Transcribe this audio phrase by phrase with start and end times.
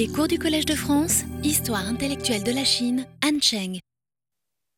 [0.00, 3.80] Les cours du Collège de France, Histoire intellectuelle de la Chine, Han Cheng.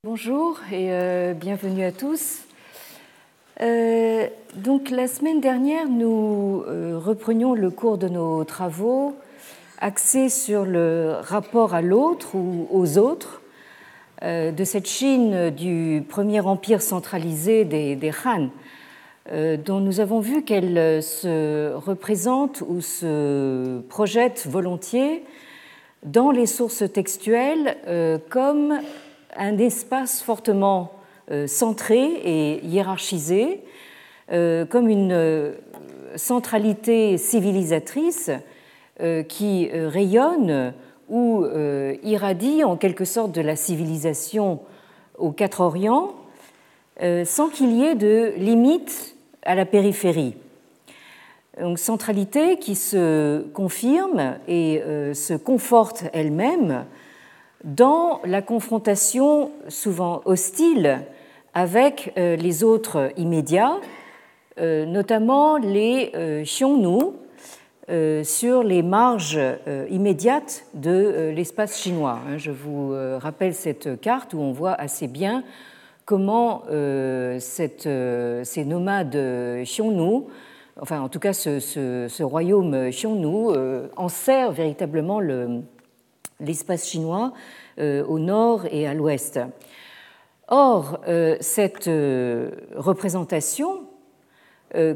[0.02, 2.40] Bonjour et euh, bienvenue à tous.
[3.60, 9.14] Euh, donc la semaine dernière, nous euh, reprenions le cours de nos travaux
[9.78, 13.42] axés sur le rapport à l'autre ou aux autres
[14.22, 18.48] de cette Chine du premier empire centralisé des, des Han,
[19.30, 25.22] dont nous avons vu qu'elle se représente ou se projette volontiers
[26.02, 27.76] dans les sources textuelles
[28.30, 28.80] comme
[29.36, 30.92] un espace fortement
[31.30, 33.60] euh, centré et hiérarchisé,
[34.32, 35.52] euh, comme une euh,
[36.16, 38.30] centralité civilisatrice
[39.28, 40.74] qui rayonne
[41.08, 41.44] ou
[42.04, 44.60] irradie en quelque sorte de la civilisation
[45.18, 46.12] aux quatre Orients,
[47.24, 49.11] sans qu'il y ait de limite
[49.42, 50.34] à la périphérie.
[51.60, 54.82] Donc, centralité qui se confirme et
[55.12, 56.86] se conforte elle-même
[57.64, 61.02] dans la confrontation souvent hostile
[61.54, 63.78] avec euh, les autres immédiats,
[64.58, 67.12] euh, notamment les euh, Xiongnu,
[68.22, 69.38] sur les marges
[69.90, 72.20] immédiates de l'espace chinois.
[72.26, 72.38] Hein.
[72.38, 75.44] Je vous rappelle cette carte où on voit assez bien
[76.04, 76.62] comment
[77.38, 77.88] cette,
[78.44, 79.16] ces nomades
[79.64, 80.24] Xiongnu,
[80.80, 83.56] enfin en tout cas ce, royaume Xiongnu,
[83.96, 85.20] en sert véritablement
[86.40, 87.32] l'espace chinois
[87.78, 89.40] euh, au nord et à l'ouest.
[90.48, 93.84] Or, euh, cette euh, représentation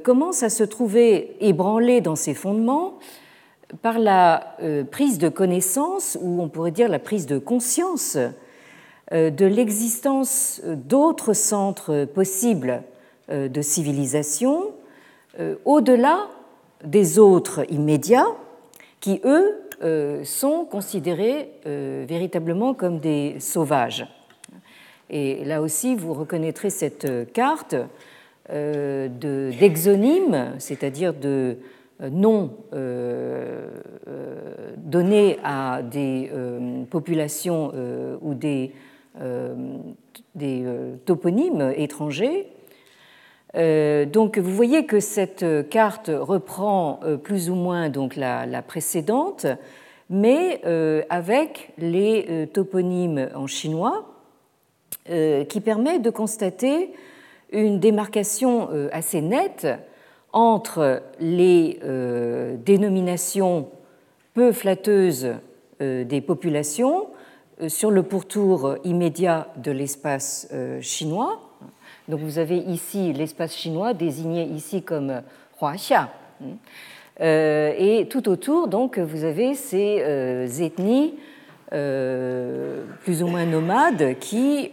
[0.04, 2.94] commence à se trouver ébranlée dans ses fondements
[3.82, 4.56] par la
[4.90, 8.16] prise de connaissance, ou on pourrait dire la prise de conscience,
[9.12, 12.82] de l'existence d'autres centres possibles
[13.28, 14.72] de civilisation
[15.64, 16.26] au-delà
[16.84, 18.26] des autres immédiats
[19.00, 24.06] qui, eux, euh, sont considérés euh, véritablement comme des sauvages.
[25.10, 27.76] Et là aussi, vous reconnaîtrez cette carte
[28.50, 29.08] euh,
[29.60, 31.58] d'exonymes, c'est-à-dire de
[32.10, 32.52] noms
[34.76, 36.30] donnés à des
[36.90, 37.72] populations
[38.20, 38.72] ou des,
[40.34, 40.64] des
[41.04, 42.48] toponymes étrangers.
[43.56, 49.46] Euh, donc vous voyez que cette carte reprend euh, plus ou moins donc la, précédente,
[50.10, 54.12] mais euh, avec les toponymes en chinois,
[55.48, 56.92] qui permet de constater
[57.52, 59.68] une démarcation assez nette
[60.32, 61.78] entre les
[62.64, 63.68] dénominations
[64.34, 65.34] peu flatteuses
[65.78, 67.06] des populations
[67.68, 70.48] sur le pourtour immédiat de l'espace
[70.80, 71.40] chinois
[72.08, 75.22] donc vous avez ici l'espace chinois désigné ici comme
[75.60, 76.10] Huaxia.
[77.20, 81.14] Euh, et tout autour, donc, vous avez ces euh, ethnies
[81.72, 84.70] euh, plus ou moins nomades qui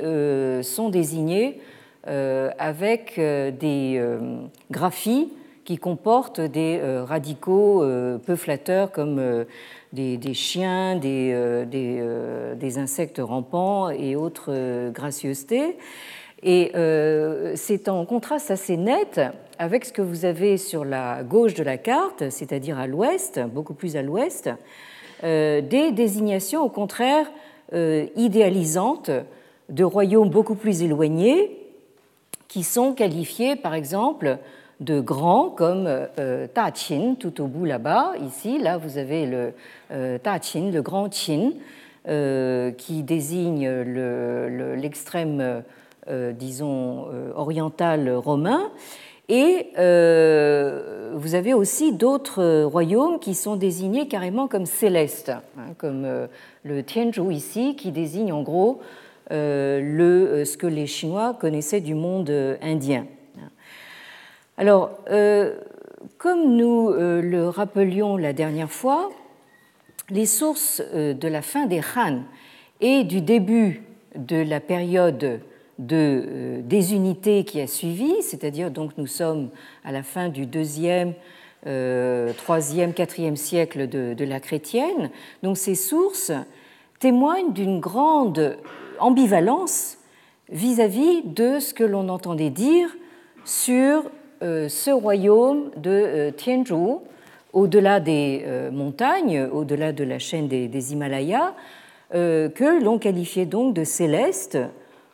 [0.61, 1.59] sont désignées
[2.05, 4.03] avec des
[4.69, 5.31] graphies
[5.63, 7.83] qui comportent des radicaux
[8.25, 9.45] peu flatteurs comme
[9.93, 15.77] des, chiens, des, des, insectes rampants et autres gracieusetés.
[16.43, 19.21] Et euh, c'est en contraste assez net
[19.59, 23.73] avec ce que vous avez sur la gauche de la carte, c'est-à-dire à, l'ouest, beaucoup
[23.73, 24.49] plus à l'ouest,
[25.23, 27.31] euh, des désignations au contraire
[27.73, 29.09] euh, idéalisantes
[29.69, 31.57] de royaumes beaucoup plus éloignés
[32.49, 34.37] qui sont qualifiés par exemple
[34.79, 35.89] de grands comme
[36.53, 38.13] Ta Qin tout au bout là-bas.
[38.25, 39.53] Ici, là, vous avez le
[40.19, 41.51] Ta Qin, le grand Qin,
[42.77, 43.69] qui désigne
[44.75, 45.63] l'extrême
[46.09, 48.71] euh, disons, euh, oriental romain.
[49.29, 56.05] Et euh, vous avez aussi d'autres royaumes qui sont désignés carrément comme célestes, hein, comme
[56.63, 58.81] le Tianzhou ici, qui désigne en gros
[59.31, 62.29] le, ce que les Chinois connaissaient du monde
[62.61, 63.05] indien.
[64.57, 64.91] Alors,
[66.17, 69.09] comme nous le rappelions la dernière fois,
[70.09, 72.21] les sources de la fin des Han
[72.81, 73.83] et du début
[74.15, 75.41] de la période
[75.79, 79.49] de euh, désunités qui a suivi, c'est-à-dire donc nous sommes
[79.83, 81.13] à la fin du deuxième,
[81.65, 85.09] euh, troisième, quatrième siècle de, la chrétienne.
[85.41, 86.31] Donc ces sources
[86.99, 88.57] témoignent d'une grande
[88.99, 89.97] ambivalence
[90.49, 92.89] vis-à-vis de ce que l'on entendait dire
[93.45, 94.09] sur euh,
[94.43, 97.01] ce royaume de Tianzhou,
[97.53, 101.53] au-delà des montagnes, au-delà de la chaîne des, Himalayas,
[102.11, 104.57] que l'on qualifiait donc de céleste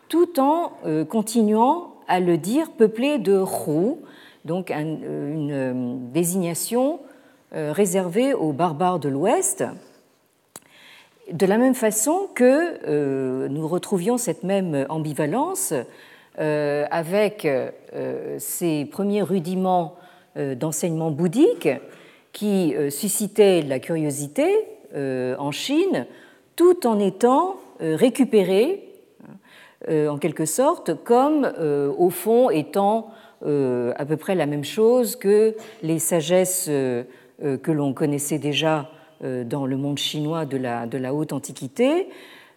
[0.09, 3.95] tout en euh, continuant à le dire peuplé de Hu,
[4.43, 6.99] donc euh, une euh, désignation
[7.51, 9.63] réservée aux barbares de l'Ouest,
[11.31, 15.73] de la même façon que nous retrouvions cette même ambivalence
[16.39, 17.47] avec
[18.37, 19.95] ces premiers rudiments
[20.37, 21.67] d'enseignement bouddhique
[22.31, 24.49] qui suscitaient la curiosité
[24.95, 26.05] en Chine
[26.55, 28.85] tout en étant récupérés
[29.89, 31.51] en quelque sorte comme
[31.97, 33.11] au fond étant
[33.45, 37.03] euh, à peu près la même chose que les sagesses euh,
[37.41, 38.89] euh, que l'on connaissait déjà
[39.21, 42.07] dans le monde chinois de la, de la haute antiquité,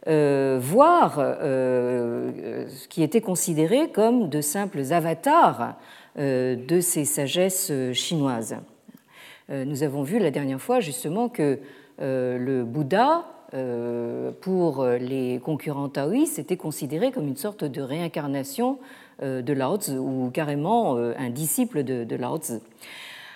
[0.06, 5.76] voire ce qui était considéré comme de simples avatars
[6.16, 8.56] de ces sagesses chinoises.
[9.48, 11.60] Nous avons vu la dernière fois justement que
[11.98, 13.24] le Bouddha,
[14.40, 18.78] pour les concurrents taoïstes, était considéré comme une sorte de réincarnation
[19.22, 22.54] euh, de Lao Tzu ou carrément euh, un disciple de, Lao Tzu.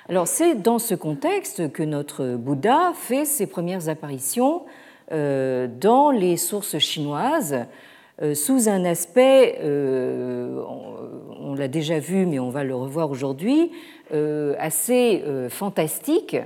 [0.08, 6.37] Alors c'est dans ce contexte que notre Bouddha fait ses premières apparitions euh, dans les
[6.37, 7.67] sources chinoises
[8.35, 13.70] sous un aspect, on l'a déjà vu mais on va le revoir aujourd'hui,
[14.58, 16.37] assez fantastique,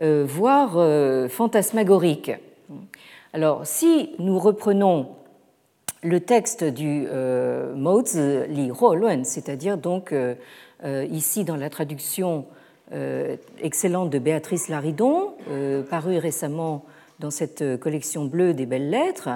[0.00, 0.78] hein, voire
[1.28, 2.32] fantasmagorique.
[3.32, 5.10] Alors si nous reprenons
[6.02, 8.72] le texte du euh, Mozi Li
[9.24, 10.34] c'est-à-dire donc euh,
[10.84, 12.46] euh, ici dans la traduction
[13.62, 15.34] excellente de Béatrice Laridon,
[15.90, 16.84] parue récemment
[17.20, 19.28] dans cette collection bleue des belles lettres,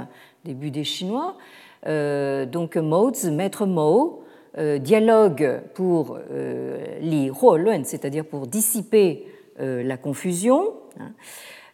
[0.45, 1.37] début des Chinois.
[1.87, 4.25] donc Mozi, maître Mo,
[4.57, 6.19] dialogue pour
[7.01, 9.27] Li Luan, c'est-à-dire pour dissiper
[9.59, 10.73] la confusion.
[10.99, 11.13] Hein.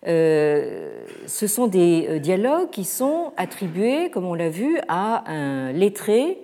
[0.07, 5.73] Euh, ce sont des euh, dialogues qui sont attribués, comme on l'a vu, à un
[5.73, 6.39] lettré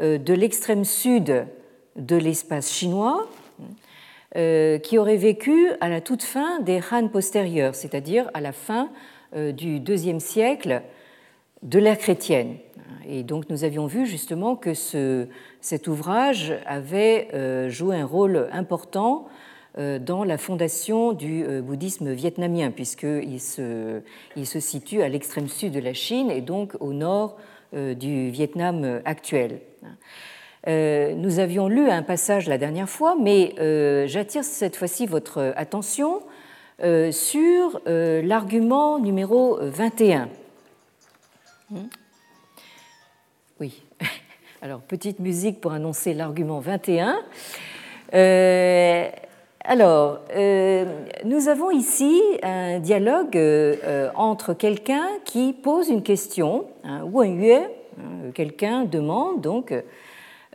[0.00, 1.46] euh, de l'extrême sud
[1.96, 3.26] de l'espace chinois,
[4.34, 8.90] qui aurait vécu à la toute fin des Han postérieurs, c'est-à-dire à la fin
[9.34, 10.82] du deuxième siècle
[11.62, 12.56] de l'ère chrétienne.
[13.08, 15.26] Et donc nous avions vu justement que ce,
[15.60, 19.26] cet ouvrage avait joué un rôle important
[19.78, 24.00] euh, dans la fondation du euh, bouddhisme vietnamien, puisqu'il se,
[24.34, 27.36] il se situe à l'extrême sud de la Chine et donc au nord
[27.74, 29.60] euh, du Vietnam actuel.
[30.66, 33.54] Nous avions lu un passage la dernière fois, mais
[34.06, 36.20] j'attire cette fois-ci votre attention
[37.10, 40.28] sur l'argument numéro 21.
[41.70, 41.76] Hmm?
[43.60, 43.82] Oui.
[44.62, 47.20] Alors, petite musique pour annoncer l'argument 21.
[49.62, 50.84] Alors, euh,
[51.24, 58.30] nous avons ici un dialogue euh, entre quelqu'un qui pose une question, un Wen hein,
[58.32, 59.74] quelqu'un demande donc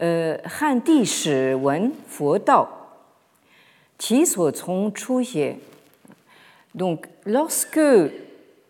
[0.01, 2.68] euh, Han Di Shi Wen Fu Dao,
[3.97, 5.56] Qi Suo Cong Chu Xie.
[6.74, 7.80] Donc, lorsque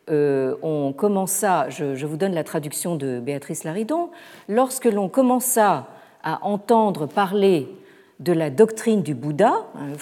[0.08, 4.12] on commença, je, vous donne la traduction de Béatrice Laridon,
[4.48, 5.88] lorsque l'on commença
[6.24, 7.68] à entendre parler
[8.20, 9.98] de la doctrine du Bouddha, le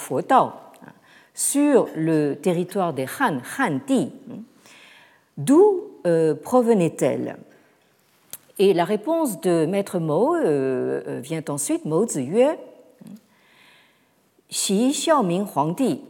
[1.33, 4.11] sur le territoire des Han, Han Di.
[5.37, 5.83] D'où
[6.43, 7.37] provenait-elle
[8.59, 12.57] Et la réponse de Maître Mo euh, euh, vient ensuite, Mo Ziyue,
[14.49, 16.01] Xi Xiaoming Huangdi,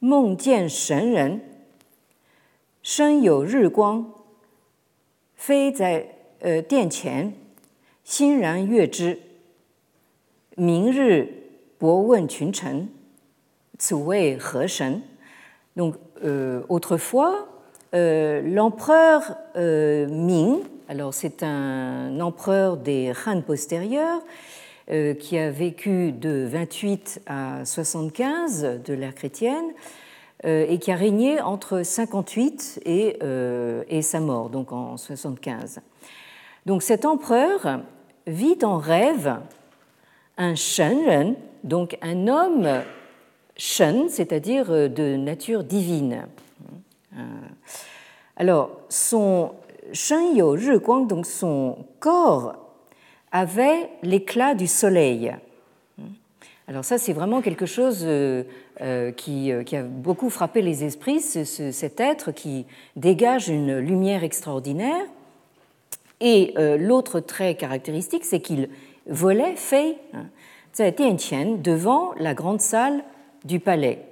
[0.00, 1.40] Meng Jian Shen Ren,
[2.82, 4.06] Shen You Ri Guang,
[5.36, 6.06] Fei Zai
[6.68, 7.32] Dian Qian,
[8.04, 9.16] Xin Ran Yue Zhi.
[15.76, 17.46] Donc, euh, autrefois,
[17.94, 24.20] euh, l'empereur euh, Ming, alors c'est un empereur des Han postérieurs,
[25.20, 29.66] qui a vécu de 28 à 75 de l'ère chrétienne
[30.44, 33.18] et qui a régné entre 58 et,
[33.90, 35.80] et sa mort, donc en 75.
[36.64, 37.80] Donc cet empereur
[38.26, 39.36] vit en rêve
[40.38, 42.82] un Shenren, donc un homme
[43.56, 46.26] Shen, c'est-à-dire euh, de nature divine.
[47.16, 47.22] Euh,
[48.36, 49.50] alors, son
[49.92, 52.54] Shen Yo Guang, donc son corps,
[53.32, 55.34] avait l'éclat du soleil.
[56.66, 58.42] Alors ça, c'est vraiment quelque chose euh,
[59.12, 62.66] qui, a beaucoup frappé les esprits, cet être qui
[62.96, 65.04] dégage une lumière extraordinaire.
[66.20, 68.68] Et l'autre trait caractéristique, c'est qu'il
[69.06, 69.96] volait Fei
[70.78, 73.02] devant la grande salle
[73.44, 74.07] du palais.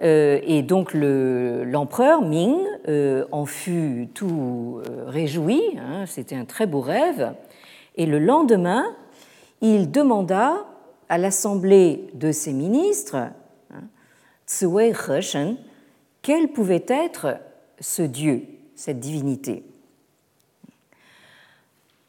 [0.00, 2.56] Euh, et donc l'empereur Ming
[2.88, 7.34] euh, en fut tout euh, réjoui, hein, c'était un très beau rêve,
[7.96, 8.94] et le lendemain,
[9.60, 10.66] il demanda
[11.08, 13.16] à l'assemblée de ses ministres,
[13.72, 13.82] hein,
[14.48, 15.56] He Heshen,
[16.22, 17.38] quelle pouvait être
[17.80, 18.44] ce Dieu,
[18.76, 19.64] cette divinité.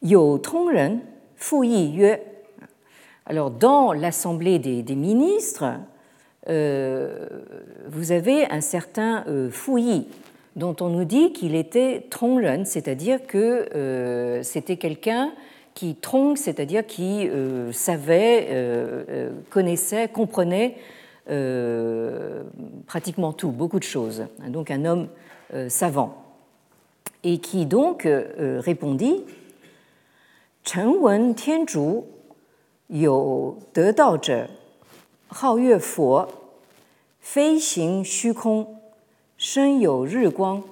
[0.02, 1.00] Yo Tongren
[1.36, 2.18] Fu Yue.
[3.26, 5.64] Alors, dans l'Assemblée des, ministres,
[6.46, 9.72] vous avez un certain euh, Fu
[10.56, 15.32] dont on nous dit qu'il était Tongren, c'est-à-dire que euh, c'était quelqu'un
[15.74, 20.76] qui tronc, c'est-à-dire qui euh, savait, euh, connaissait, comprenait
[22.86, 24.26] pratiquement tout, beaucoup de choses.
[24.48, 25.06] Donc un homme
[25.68, 26.24] savant.
[27.22, 28.08] Et qui donc
[28.58, 29.22] répondit
[30.64, 32.02] Chen Wen Tianzhu
[32.88, 34.18] you de dao
[35.30, 36.26] hao yue fo,
[37.20, 38.66] fei xing xu kong,
[39.36, 40.62] shen you ri guang,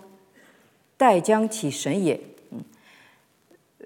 [0.98, 2.18] dai jiang qi shen ye.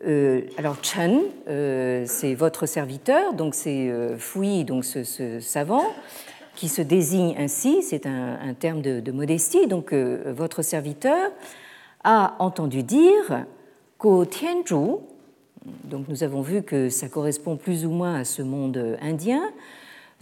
[0.05, 4.17] Euh, alors Chen, euh, c'est votre serviteur, donc c'est euh,
[4.65, 5.85] donc ce, savant,
[6.57, 11.31] qui se désigne ainsi, c'est un, terme de, modestie, donc votre serviteur
[12.05, 13.47] a entendu dire
[13.97, 14.99] qu'au Tianzhu,
[15.85, 19.51] donc nous avons vu que ça correspond plus ou moins à ce monde indien,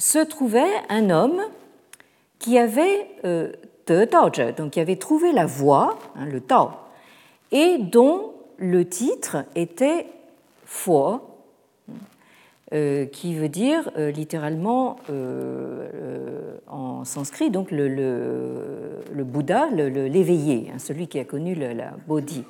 [0.00, 1.40] se trouvait un homme
[2.40, 3.06] qui avait
[3.90, 6.70] de donc qui avait trouvé la voie, hein, le Tao,
[7.50, 10.06] et dont le titre était
[10.64, 11.20] Fo,
[12.72, 20.78] euh, qui veut dire euh, littéralement euh, en sanskrit donc le, le, Bouddha, l'éveillé, hein,
[20.78, 22.44] celui qui a connu la Bodhi.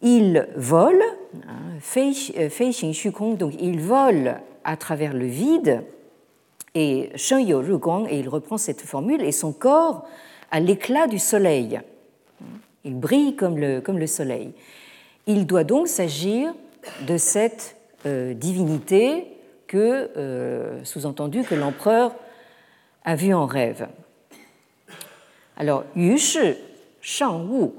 [0.00, 1.02] Il vole,
[1.46, 5.84] hein, Fei Xing Xukong, donc il vole à travers le vide,
[6.74, 10.06] et Shen Yo Guang, et il reprend cette formule, et son corps
[10.50, 11.80] a l'éclat du soleil.
[12.84, 14.52] Il brille comme le, comme le soleil.
[15.26, 16.54] Il doit donc s'agir
[17.06, 19.26] de cette euh, divinité
[19.66, 22.14] que, euh, sous-entendu, que l'empereur
[23.04, 23.88] a vue en rêve.
[25.56, 26.54] Alors, Yu Shi
[27.00, 27.70] Shang Wu.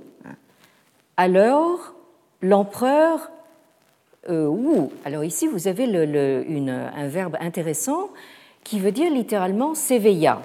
[1.17, 1.93] Alors,
[2.41, 3.31] l'empereur
[4.29, 4.89] euh, Wu.
[5.05, 8.09] Alors ici, vous avez un verbe intéressant
[8.63, 10.41] qui veut dire littéralement s'éveilla.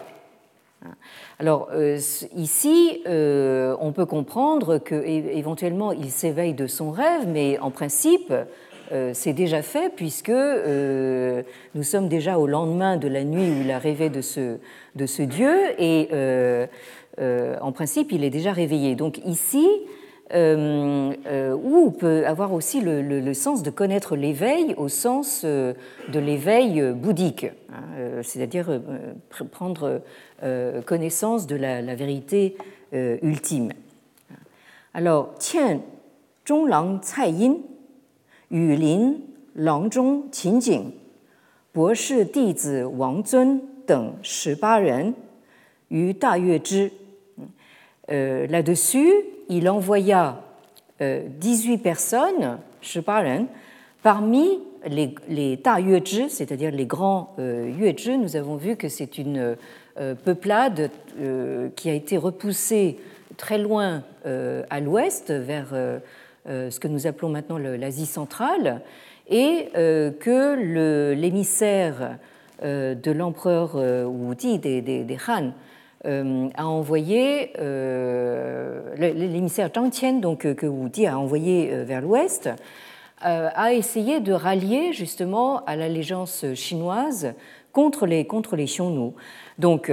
[1.38, 1.98] Alors euh,
[2.36, 8.32] ici, euh, on peut comprendre qu'éventuellement il s'éveille de son rêve, mais en principe,
[9.12, 13.78] c'est déjà fait puisque nous sommes déjà au lendemain de la nuit où il a
[13.78, 14.58] rêvé de ce,
[14.94, 16.10] de ce Dieu et
[17.18, 18.94] en principe il est déjà réveillé.
[18.94, 19.66] Donc ici,
[20.33, 25.73] euh, euh, ou peut avoir aussi le, sens de connaître l'éveil au sens euh,
[26.09, 28.81] de l'éveil bouddhique, hein, c'est-à-dire
[29.51, 30.01] prendre
[30.85, 32.57] connaissance de la, vérité
[32.93, 33.71] ultime.
[34.93, 35.81] Alors, Tian
[36.47, 37.57] Zhonglang Cai Yin,
[38.51, 39.13] Yu Lin
[39.55, 40.91] Langzhong Qinjing,
[41.71, 45.13] 博士弟子王尊等十八人
[45.89, 46.91] 于大月之。
[48.11, 49.11] Euh, là-dessus,
[49.48, 50.40] il envoya
[51.00, 53.46] 18 euh, personnes, Shibaran,
[54.02, 55.78] parmi les, les Ta
[56.28, 57.72] c'est-à-dire les grands euh,
[58.18, 59.56] Nous avons vu que c'est une
[59.98, 60.90] euh, peuplade
[61.76, 62.98] qui a été repoussée
[63.36, 65.68] très loin à l'ouest, vers
[66.46, 68.80] ce que nous appelons maintenant l'Asie centrale,
[69.30, 72.18] et que l'émissaire
[72.60, 75.52] de l'empereur Wudi des, des, des Han
[76.04, 82.50] a envoyé euh, l'émissaire Zhang Qian, donc euh, que Wu a envoyé vers l'ouest,
[83.20, 87.32] a essayé de rallier justement à l'allégeance chinoise
[87.72, 89.12] contre les, contre les Xiongnu.
[89.58, 89.90] Donc,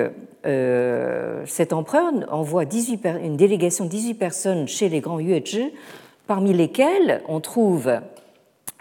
[1.45, 5.71] cet empereur envoie 18, une délégation de 18 personnes chez les grands Yuezhi,
[6.27, 8.01] parmi lesquels on trouve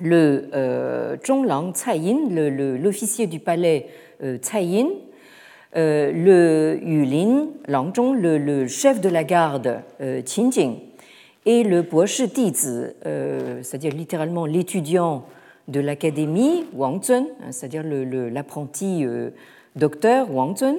[0.01, 3.89] le euh, Zhonglang Cai Yin, l'officier du palais
[4.21, 5.10] Cai Yin, euh,
[5.75, 10.79] le Yulin Langzhong, le, chef de la garde euh, Qinjing,
[11.47, 15.25] et le Boshi Dizi, euh, c'est-à-dire littéralement l'étudiant
[15.69, 19.05] de l'académie Wang Zun, hein, c'est-à-dire l'apprenti
[19.77, 20.77] docteur Wang Zun.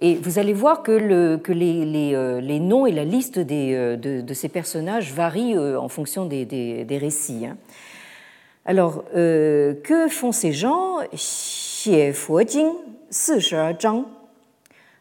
[0.00, 4.48] Et vous allez voir que, que les, noms et la liste des, de, de, ces
[4.48, 7.46] personnages varient en fonction des récits.
[7.46, 7.56] Hein.
[8.66, 10.98] Alors, que font ces gens?
[11.85, 12.11] Xie
[12.47, 12.75] Jing,
[13.11, 14.03] 四十二章，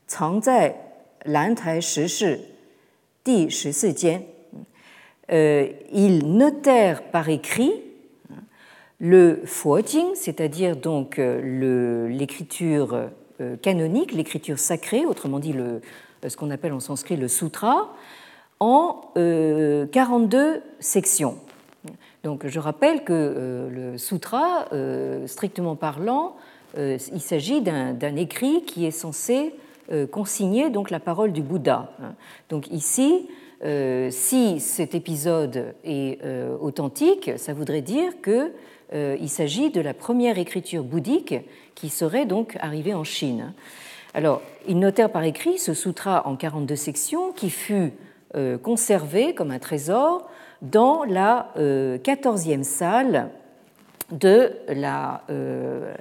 [0.07, 0.77] 藏在
[1.25, 2.39] 兰台石室
[3.25, 4.27] 第十四间。
[5.33, 7.73] Euh, ils notèrent par écrit
[8.99, 13.09] le Fuojing, c'est-à-dire donc euh, l'écriture
[13.41, 15.81] euh, canonique, l'écriture sacrée, autrement dit le,
[16.29, 17.95] ce qu'on appelle en sanskrit le sutra,
[18.59, 21.39] en 42 sections.
[22.23, 24.67] Donc je rappelle que le sutra,
[25.27, 29.54] strictement parlant, euh, il s'agit d'un écrit qui est censé
[30.12, 31.92] consigner donc la parole du Bouddha.
[32.50, 33.30] Donc ici,
[34.10, 36.20] si cet épisode est
[36.60, 41.36] authentique, ça voudrait dire qu'il s'agit de la première écriture bouddhique
[41.76, 43.54] qui serait donc arrivée en Chine.
[44.14, 47.94] Alors, ils notèrent par écrit ce sutra en 42 sections qui fut
[48.64, 50.30] conservé comme un trésor
[50.62, 53.30] dans la 14e salle
[54.12, 55.94] de la euh,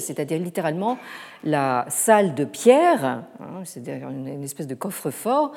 [0.00, 0.98] c'est-à-dire littéralement
[1.44, 5.52] la salle de pierre, hein, c'est-à-dire une, espèce de coffre-fort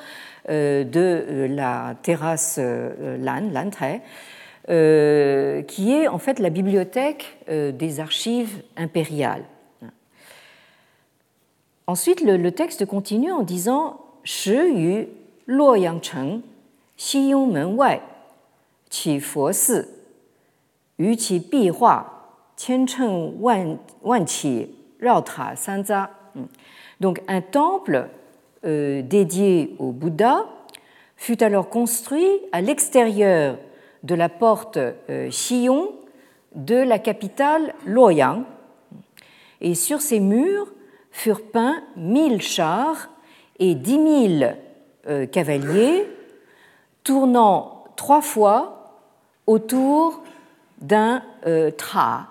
[0.50, 3.16] euh, de euh, la terrasse euh,
[4.68, 9.44] euh, qui est en fait la bibliothèque des archives impériales.
[11.86, 15.08] Ensuite, le, texte continue en disant Shi yu
[15.46, 16.42] Luoyangcheng,
[17.08, 18.02] Wai,
[18.90, 19.97] Qi Fo Si.
[27.00, 28.08] Donc un temple
[28.64, 30.44] euh, dédié au Bouddha
[31.16, 33.58] fut alors construit à l'extérieur
[34.02, 35.30] de la porte euh,
[36.54, 38.44] de la capitale Luoyang.
[39.60, 40.72] Et sur ces murs
[41.12, 43.10] furent peints mille chars
[43.60, 44.56] et dix mille
[45.08, 46.06] euh, cavaliers
[47.04, 48.94] tournant trois fois
[49.46, 50.22] autour
[50.80, 52.28] d'un euh, tra.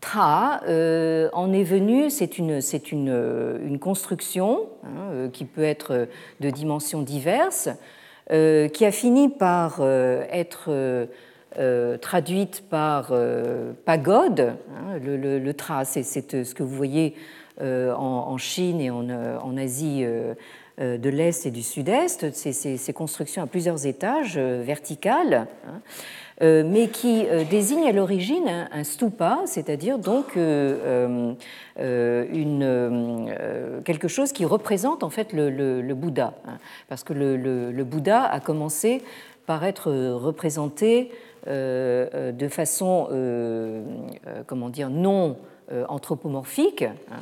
[0.00, 2.60] Tra euh, en est venu, c'est une,
[2.92, 6.08] une, euh, une, construction hein, qui peut être
[6.40, 7.68] de dimensions diverses,
[8.30, 11.08] qui a fini par être
[12.02, 13.10] traduite par
[13.86, 14.40] pagode.
[14.40, 17.14] Hein, le, tra, c'est ce que vous voyez
[17.58, 20.04] en, Chine et en, Asie
[20.78, 25.46] de l'Est et du Sud-Est, ces, constructions à plusieurs étages verticales.
[25.66, 31.34] Hein, euh, mais qui euh, désigne à l'origine un, stupa, c'est-à-dire donc euh,
[33.84, 36.58] quelque chose qui représente en fait le, Bouddha, hein.
[36.88, 39.02] parce que le, Bouddha a commencé
[39.46, 41.10] par être représenté
[41.46, 43.08] de façon,
[44.46, 45.36] comment dire, non
[45.88, 46.82] anthropomorphique.
[46.82, 47.20] Hein.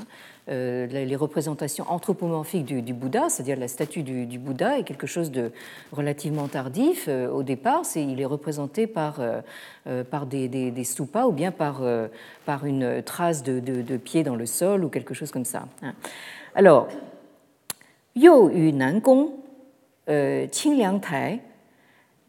[0.49, 5.51] Euh, les représentations anthropomorphiques du, Bouddha, c'est-à-dire la statue du, Bouddha, est quelque chose de
[5.91, 7.07] relativement tardif.
[7.09, 11.83] Euh, au départ, il est représenté par, euh, par des, des, stupas ou bien par,
[12.45, 15.67] par une trace de, pied dans le sol ou quelque chose comme ça.
[15.83, 15.95] Hein.
[16.55, 16.87] Alors,
[18.15, 19.31] Yo Yu Nan Gong,
[20.07, 21.41] Qingliang Tai,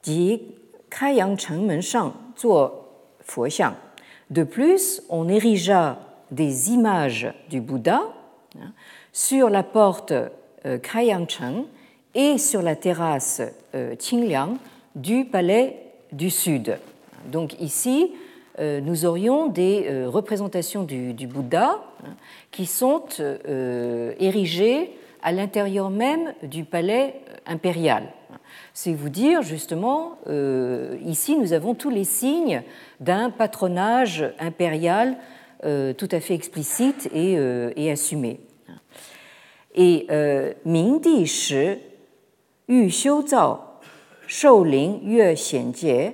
[0.02, 0.42] Ji
[0.90, 2.14] Kaiyang Men Shang,
[4.30, 8.02] De plus, on érigea des images du Bouddha
[8.60, 8.72] hein,
[9.14, 10.14] sur la porte
[10.66, 11.66] euh, Krayangcheng
[12.16, 13.42] et sur la terrasse
[13.76, 14.58] euh, Qingliang
[14.96, 15.78] du palais
[16.12, 16.78] du Sud.
[17.32, 18.12] Donc ici,
[18.60, 22.16] euh, nous aurions des représentations du, Bouddha hein,
[22.52, 23.04] qui sont
[24.20, 28.12] érigées à l'intérieur même du palais impérial.
[28.74, 30.18] C'est vous dire justement,
[31.04, 32.62] ici nous avons tous les signes
[33.00, 35.18] d'un patronage impérial
[35.62, 38.40] tout à fait explicite et, euh, et assumée.
[39.76, 41.78] Et euh, Ming Di Shi
[42.68, 43.60] Yu Xiu Zao
[44.28, 46.12] Shou Ling Yue Xian Jie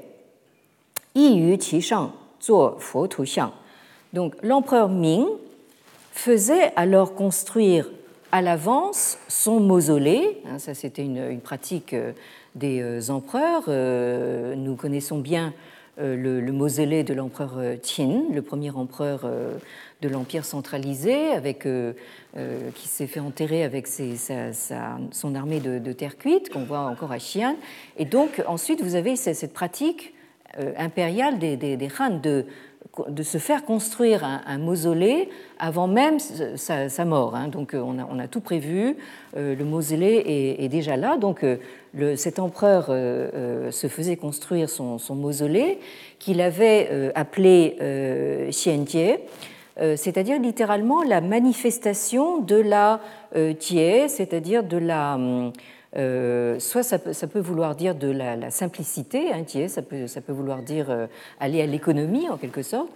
[1.16, 3.52] Yi Yu Qi Shang Zuo Fo Tu Xiang.
[4.12, 5.26] Donc l'empereur Ming
[6.12, 7.90] faisait alors construire
[8.32, 10.42] à l'avance son mausolée.
[10.58, 11.96] Ça, c'était une, une, pratique
[12.56, 13.64] des empereurs.
[14.58, 15.54] Nous connaissons bien
[16.00, 19.58] euh, le, mausolée de l'empereur euh, Qin, le premier empereur euh,
[20.02, 21.68] de l'empire centralisé, avec,
[22.76, 27.56] qui s'est fait enterrer avec son armée de, terre cuite, qu'on voit encore à Xi'an.
[27.98, 30.14] Et donc ensuite, vous avez cette pratique
[30.78, 32.46] impériale des, des, des Han de
[33.08, 35.30] de se faire construire un, mausolée
[35.65, 37.36] avant même sa, mort.
[37.36, 37.47] Hein.
[37.47, 38.97] Donc on a, on a, tout prévu,
[39.36, 41.15] le mausolée est, déjà là.
[41.15, 41.45] Donc
[42.15, 45.80] cet empereur euh, euh, se faisait construire son, mausolée,
[46.19, 47.78] qu'il avait euh, appelé
[48.49, 49.15] Xianjie,
[49.95, 52.99] c'est-à-dire littéralement la manifestation de la
[53.58, 55.17] Tie, c'est-à-dire de la.
[55.96, 61.08] Soit ça peut, vouloir dire de la, simplicité, hein, ça, peut, vouloir dire
[61.40, 62.90] aller à l'économie en quelque sorte,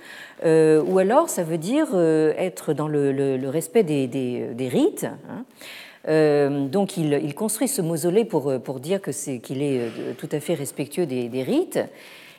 [0.44, 1.96] ou alors ça veut dire
[2.38, 5.06] être dans le, respect des, rites.
[5.30, 5.46] Hein.
[6.08, 10.54] Euh, donc il, construit ce mausolée pour, euh, dire qu'il est, euh, tout à fait
[10.54, 11.80] respectueux des, rites.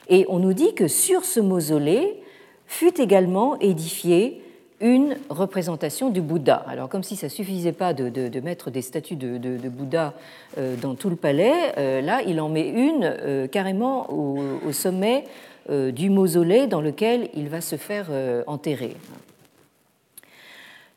[0.08, 2.22] Et on nous dit que sur ce mausolée
[2.66, 4.42] fut également édifiée
[4.80, 6.64] une représentation du Bouddha.
[6.68, 10.14] Alors comme si ça suffisait pas de, mettre des statues de, Bouddha
[10.56, 15.24] euh, dans tout le palais, euh, là il en met une euh, carrément au, sommet
[15.70, 18.06] du mausolée dans lequel il va se faire
[18.46, 18.96] enterrer.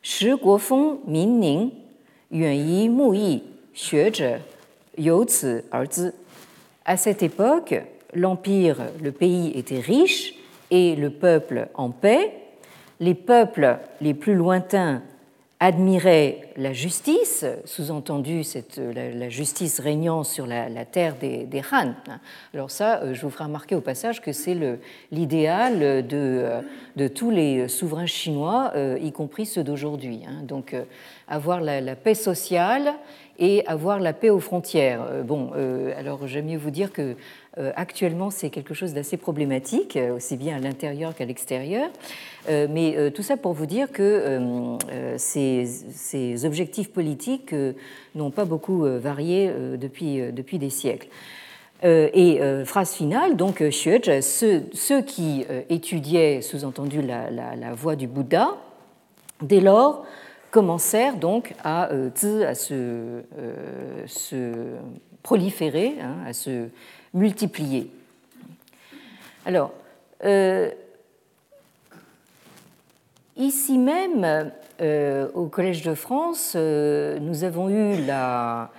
[0.02, 0.32] Shi
[1.06, 1.72] Minning
[2.32, 4.40] Yuan Yi Mu Yi Xue er
[6.86, 7.76] À cette époque,
[8.14, 10.36] l'empire, le pays était riche
[10.70, 12.41] et le peuple en paix
[13.02, 15.02] les peuples les plus lointains
[15.60, 18.42] admirait la justice, sous-entendu
[18.78, 21.94] la, la, justice régnant sur la, terre des, Han.
[22.56, 24.58] Alors ça, euh, je vous ferai remarquer au passage que c'est
[25.12, 26.62] l'idéal de, euh,
[26.96, 30.22] de, tous les souverains chinois, euh, y compris ceux d'aujourd'hui.
[30.28, 30.42] Hein.
[30.44, 30.76] Donc
[31.28, 32.94] avoir la, paix sociale
[33.38, 35.24] et avoir la paix aux frontières.
[35.26, 35.52] Bon,
[35.96, 37.16] alors j'aime mieux vous dire que euh,
[37.76, 41.90] actuellement, c'est quelque chose d'assez problématique, euh, aussi bien à l'intérieur qu'à l'extérieur.
[42.50, 44.78] Euh, mais tout ça pour vous dire que
[45.18, 47.54] ces, objectifs politiques
[48.16, 51.08] n'ont pas beaucoup varié depuis, des siècles.
[51.84, 58.56] Et phrase finale, donc ceux, qui étudiaient, sous-entendu, la, la, voie du Bouddha,
[59.42, 60.06] dès lors
[60.52, 63.22] commencèrent donc à, se
[65.22, 66.70] proliférer, hein, à se
[67.14, 67.92] multiplier.
[69.46, 69.74] Alors,
[70.24, 70.70] euh,
[73.36, 78.70] ici même, euh, au Collège de France, euh, nous avons eu la,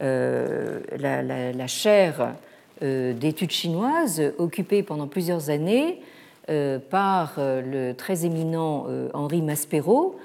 [0.00, 2.34] la, chaire
[2.80, 6.00] d'études chinoises occupée pendant plusieurs années
[6.90, 10.16] par le très éminent Henri Maspero,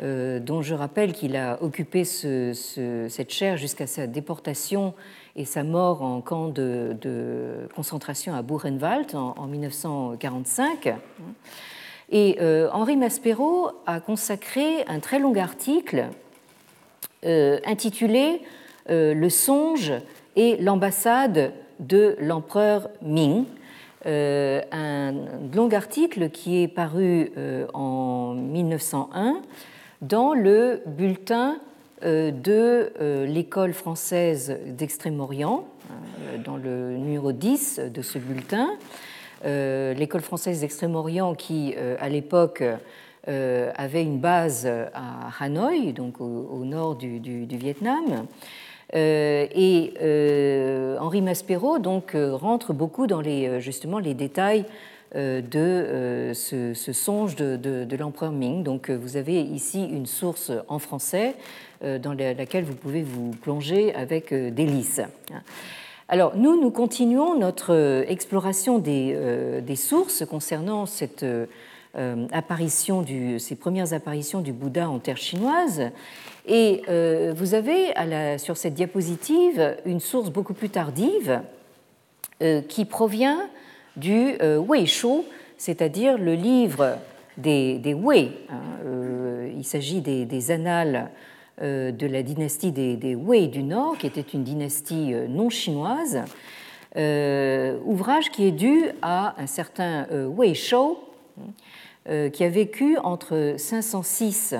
[0.00, 4.92] dont je rappelle qu'il a occupé cette chaire jusqu'à sa déportation
[5.36, 10.94] et sa mort en camp de, concentration à Buchenwald en, 1945.
[12.10, 16.08] Et euh, Henri Maspero a consacré un très long article
[17.24, 18.42] euh, intitulé
[18.90, 19.92] euh, Le songe
[20.36, 23.44] et l'ambassade de l'empereur Ming.
[24.04, 25.14] un
[25.54, 27.32] long article qui est paru
[27.72, 29.40] en 1901
[30.00, 31.58] dans le bulletin
[32.04, 38.70] de euh, l'école française d'Extrême-Orient, euh, dans le numéro 10 de ce bulletin.
[39.44, 42.62] L'école française d'Extrême-Orient qui, à l'époque,
[43.26, 47.18] avait une base à Hanoï, donc au, nord du,
[47.50, 48.28] Vietnam.
[48.94, 49.92] et
[51.00, 54.64] Henri Maspero donc rentre beaucoup dans les, justement les détails
[55.14, 58.62] de ce, songe de, l'empereur Ming.
[58.62, 61.34] Donc vous avez ici une source en français
[61.84, 65.00] euh, dans laquelle vous pouvez vous plonger avec euh, délice.
[66.08, 71.24] Alors nous, nous continuons notre euh, exploration des, sources concernant cette
[72.30, 75.90] apparition du, ces premières apparitions du Bouddha en terre chinoise.
[76.46, 76.82] Et
[77.36, 77.92] vous avez
[78.38, 81.40] sur cette diapositive une source beaucoup plus tardive
[82.68, 83.38] qui provient
[83.96, 85.22] du Wei Shu,
[85.56, 86.98] c'est-à-dire le livre
[87.36, 88.32] des, Wei.
[88.48, 88.82] Hein,
[89.62, 91.10] il s'agit des, annales
[91.60, 96.22] euh, de la dynastie des, Wei du Nord, qui était une dynastie euh, non chinoise,
[96.96, 100.98] euh, ouvrage qui est dû à un certain Wei Shou,
[102.04, 104.56] qui a vécu entre 506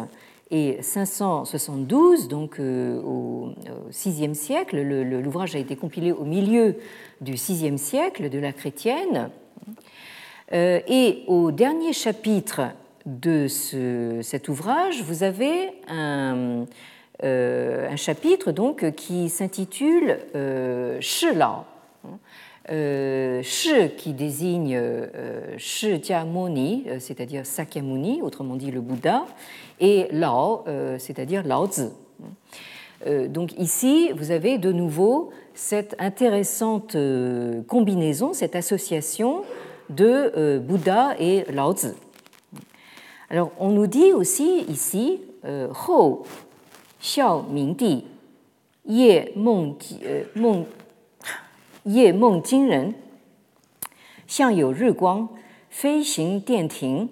[0.52, 3.48] et 572, donc au
[3.88, 4.80] VIe siècle.
[4.80, 6.76] L'ouvrage a été compilé au milieu
[7.20, 9.30] du VIe siècle de la chrétienne.
[10.52, 12.68] Et au dernier chapitre
[13.06, 16.66] de cet ouvrage, vous avez un,
[17.24, 21.00] euh, chapitre donc qui s'intitule euh,
[21.34, 21.64] Lao.
[22.70, 23.42] Euh,
[23.96, 25.56] qui désigne euh,
[27.00, 29.26] c'est-à-dire Sakyamuni, autrement dit le Bouddha,
[29.82, 31.88] et Lao, euh, c'est-à-dire Lao Tzu.
[33.06, 39.42] Euh, donc ici, vous avez de nouveau cette intéressante euh, combinaison, cette association
[39.90, 41.88] de Bouddha et Lao Tzu.
[43.28, 46.22] Alors on nous dit aussi ici, Hou
[47.00, 48.04] Xiao Mingdi,
[48.86, 49.76] Ye Meng
[51.84, 52.92] Ye Meng Jingren,
[54.28, 55.28] Xiang Yu Guang,
[55.68, 57.08] Fei Xing Dian Ting,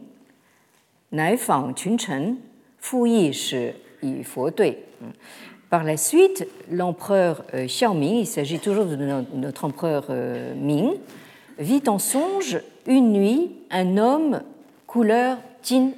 [1.11, 2.37] Nai Fang Chun Chen,
[2.80, 4.84] 庭，乃访群臣，复议使以佛对。
[5.70, 10.06] Par la suite, l'empereur Xiaoming, il s'agit toujours de notre empereur
[10.56, 11.00] Ming,
[11.58, 14.44] vit en songe une nuit un homme
[14.86, 15.40] couleur,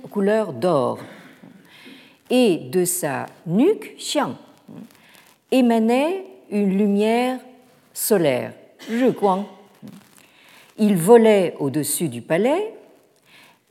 [0.10, 1.00] couleur d'or
[2.30, 4.36] et de sa nuque, xiang,
[5.52, 7.40] émanait une lumière
[7.94, 8.54] solaire,
[8.90, 9.46] Guang.
[10.78, 12.74] Il volait au-dessus du palais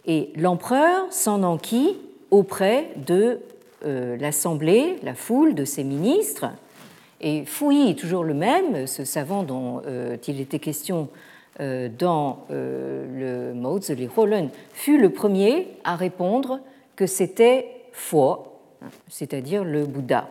[0.05, 1.97] et l'empereur s'en enquit
[2.32, 3.42] auprès de
[3.86, 6.48] euh, l'Assemblée, la foule de ses ministres.
[7.20, 11.10] Et Fouilly toujours le même, ce savant dont euh, il était question
[11.60, 16.62] euh, dans le Mauzeli Rollen, fut le premier à répondre
[16.96, 18.60] que c'était foi,
[19.10, 20.30] c'est-à-dire le Bouddha.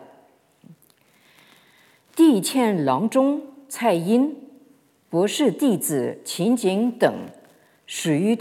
[2.17, 4.31] Di Qian Langzhong, Cai Yin,
[5.11, 7.27] Qin Jing Deng,
[7.85, 8.37] Shi Yu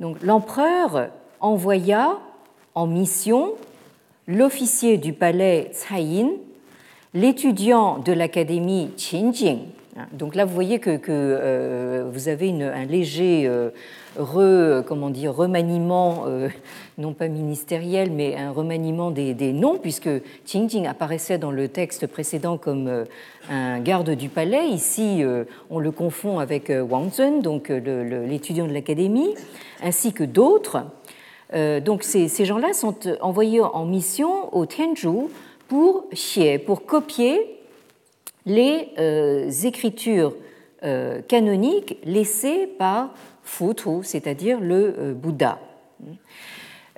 [0.00, 1.10] donc l'empereur
[1.40, 2.18] envoya
[2.74, 3.54] en mission
[4.26, 6.30] l'officier du palais Yin,
[7.14, 9.60] l'étudiant de l'académie Qinjing.
[10.12, 13.70] Donc là, vous voyez que, euh, vous avez un léger euh,
[14.86, 16.48] comment dire, remaniement, euh,
[16.98, 20.10] non pas ministériel, mais un remaniement des, noms, puisque
[20.44, 23.04] Qingjing apparaissait dans le texte précédent comme euh,
[23.50, 24.68] un garde du palais.
[24.68, 29.34] Ici, euh, on le confond avec Wang Zhen, donc l'étudiant de l'académie,
[29.82, 30.84] ainsi que d'autres.
[31.52, 35.28] donc ces, gens-là sont envoyés en mission au Tianzhu
[35.68, 37.38] pour chier, pour copier
[38.44, 38.88] les
[39.64, 40.34] écritures
[41.28, 43.10] canoniques laissées par
[43.48, 45.58] Futu, c'est-à-dire le euh, Bouddha.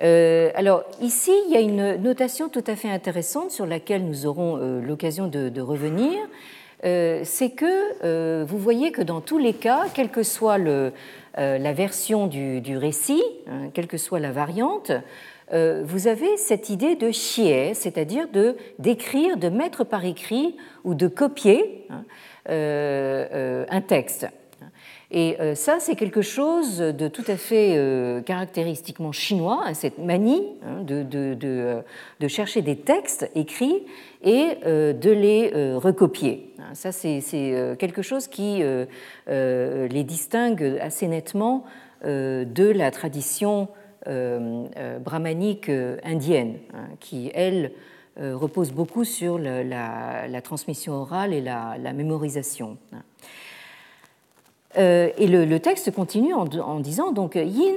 [0.01, 4.25] Euh, alors ici, il y a une notation tout à fait intéressante sur laquelle nous
[4.25, 6.17] aurons euh, l'occasion de, revenir.
[6.83, 12.77] c'est que vous voyez que dans tous les cas, quelle que soit la version du,
[12.77, 14.91] récit, hein, quelle que soit la variante,
[15.51, 18.27] vous avez cette idée de chier, c'est-à-dire
[18.79, 22.03] d'écrire, de mettre par écrit ou de copier hein,
[22.49, 24.27] un texte.
[25.13, 29.97] Et euh, ça, c'est quelque chose de tout à fait euh, caractéristiquement chinois, hein, cette
[29.97, 31.83] manie hein, euh,
[32.19, 33.83] de, chercher des textes écrits
[34.23, 36.53] et de les recopier.
[36.59, 37.21] Hein, ça, c'est
[37.77, 38.63] quelque chose qui
[39.27, 41.65] les distingue assez nettement
[42.05, 43.67] de la tradition
[44.05, 45.69] brahmanique
[46.03, 46.57] indienne,
[46.99, 47.71] qui, elle,
[48.17, 52.77] repose beaucoup sur la, transmission orale et la mémorisation.
[54.77, 57.75] Euh, et le, le, texte continue en, en disant donc Yin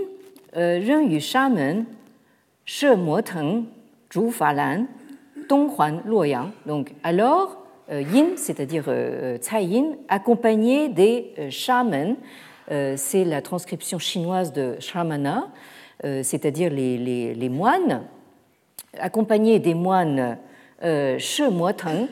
[0.55, 1.87] ren yu sha men
[2.65, 3.67] she mo teng
[4.13, 4.87] zhu fa lan
[5.49, 6.53] dong huan luoyang.
[6.67, 12.17] Donc alors euh, Yin, c'est-à-dire euh, Cai Yin, accompagné des euh, shamans,
[12.97, 15.49] c'est la transcription chinoise de shamana,
[16.03, 18.05] c'est-à-dire les, les, les, moines,
[18.99, 20.39] accompagné des moines
[20.81, 22.09] she mo teng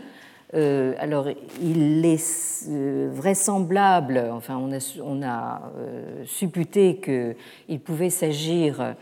[0.54, 1.28] euh, alors,
[1.62, 8.94] il est euh, vraisemblable, enfin, on a, euh, supputé qu'il pouvait s'agir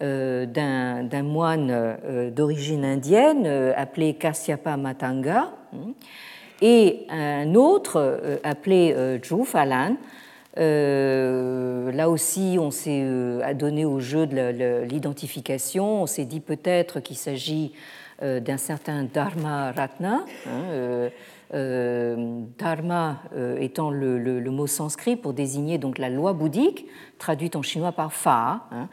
[0.00, 5.92] d'un moine d'origine indienne appelé Kasyapa Matanga hein,
[6.62, 8.94] et un autre appelé
[9.24, 9.96] Zhu Falan.
[10.56, 13.04] là aussi, on s'est
[13.42, 16.02] adonné au jeu de l'identification.
[16.02, 20.24] On s'est dit peut-être qu'il s'agit euh, d'un certain Dharma Ratna.
[20.46, 21.08] Hein, euh,
[21.54, 23.22] euh, dharma
[23.58, 26.86] étant le, mot sanskrit pour désigner donc la loi bouddhique,
[27.18, 28.66] traduite en chinois par Fa.
[28.70, 28.88] Hein.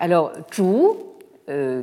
[0.00, 0.64] alors, Zhu,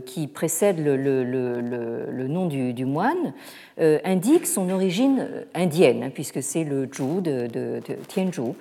[0.05, 3.33] qui précède le, nom du, moine,
[3.77, 8.53] indique son origine indienne, hein, puisque c'est le Zhu de, de, de Tianzhu.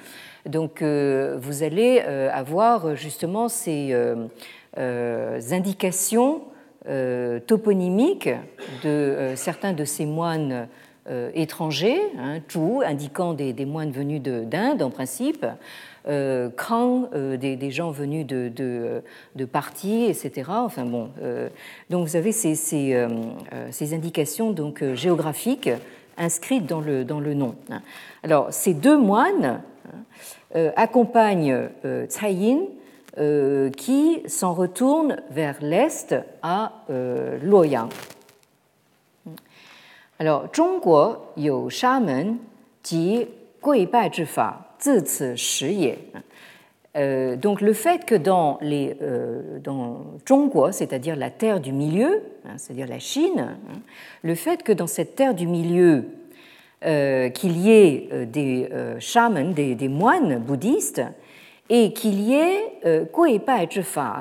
[0.47, 3.93] Donc, vous allez avoir justement ces
[4.77, 6.58] indications euh,
[7.47, 8.29] toponymique
[8.83, 10.69] de euh, certains de ces moines
[11.09, 15.47] euh, étrangers, hein, Zhu, indiquant des, moines venus d'Inde en principe,
[16.07, 18.51] Kang, des, gens venus de,
[19.37, 20.49] de, parties, etc.
[20.49, 21.11] Enfin bon,
[21.91, 25.69] donc vous avez ces, ces, indications donc, géographiques
[26.17, 27.57] inscrites dans le, dans le nom.
[28.23, 29.61] Alors ces deux moines
[30.55, 31.69] hein, accompagnent
[32.09, 32.78] Cai Yin euh,
[33.19, 37.89] euh, qui s'en retourne vers l'est à euh, Luoyang.
[40.21, 42.37] Alors, Zhongguo you shaman
[42.85, 43.27] zi
[45.35, 45.95] shi ye.
[46.97, 48.97] Euh, donc, le fait que dans, les,
[49.65, 53.81] dans Zhongguo, c'est-à-dire la terre du milieu, hein, c'est-à-dire la Chine, hein,
[54.23, 56.05] le fait que dans cette terre du milieu,
[56.81, 58.69] qu'il y ait des
[59.01, 61.03] shamans, des moines bouddhistes,
[61.71, 63.05] et qu'il y ait euh,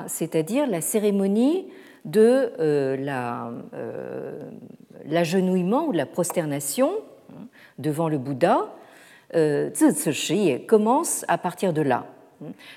[0.06, 1.66] c'est-à-dire la cérémonie
[2.08, 2.96] de euh,
[3.74, 4.40] euh,
[5.06, 6.92] l'agenouillement ou la prosternation
[7.30, 7.44] hein,
[7.78, 8.68] devant le Bouddha,
[9.34, 9.70] euh,
[10.66, 12.06] commence à partir de là.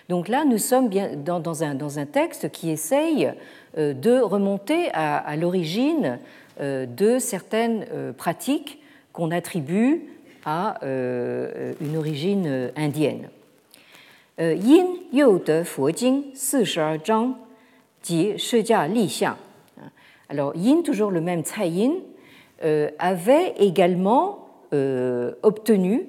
[0.10, 3.32] Donc là, nous sommes bien dans, un, texte qui essaye
[3.78, 6.18] de remonter à l'origine
[6.60, 7.86] de certaines
[8.18, 8.82] pratiques
[9.14, 10.02] qu'on attribue
[10.46, 13.30] à une origine indienne.
[14.42, 14.88] Yin
[20.30, 21.94] Alors Yin, toujours le même Cai Yin,
[22.64, 26.08] euh, avait également euh, obtenu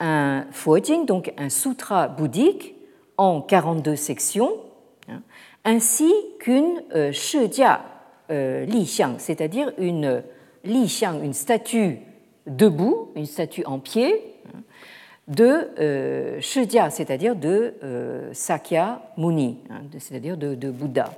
[0.00, 2.74] un Fuojing, donc un sutra bouddhique,
[3.16, 4.52] en 42 sections,
[5.08, 5.22] hein,
[5.64, 7.84] ainsi qu'une euh, Shijia
[8.30, 10.22] euh, Li Xiang, c'est-à-dire une
[10.64, 11.98] Li Xiang, une statue
[12.46, 14.37] debout, une statue en pied,
[15.28, 21.12] de euh, Shijia, c'est-à-dire de euh, Sakya Muni, hein, c'est-à-dire de, Bouddha.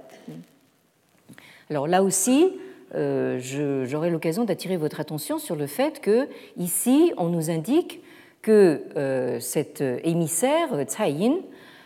[1.70, 2.49] Alors là aussi,
[2.96, 3.38] euh,
[3.87, 8.01] j'aurai l'occasion d'attirer votre attention sur le fait que ici, on nous indique
[8.42, 11.37] que euh, cet émissaire, Tsai Yin,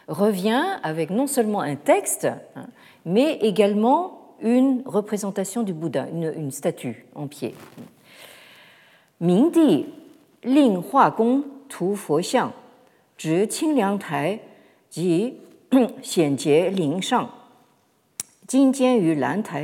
[0.09, 2.67] revient avec non seulement un texte, hein,
[3.05, 7.55] mais également une représentation du Bouddha, une, statue en pied.
[9.21, 9.87] Mingdi
[10.45, 11.45] Ling Gong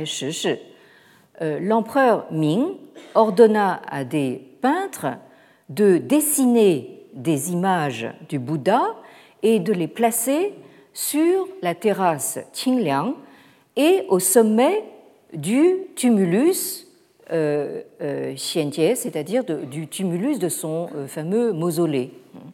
[0.05, 0.49] Shi.
[1.41, 2.75] L'empereur Ming
[3.15, 5.07] ordonna à des peintres
[5.69, 8.95] de dessiner des images du Bouddha
[9.41, 10.53] et de les placer
[10.93, 13.15] sur la terrasse Qingliang
[13.75, 14.83] et au sommet
[15.33, 16.90] du tumulus euh, euh,
[17.31, 22.49] euh, euh, Xianjie, c'est-à-dire du tumulus de son euh, fameux mausolée, hein,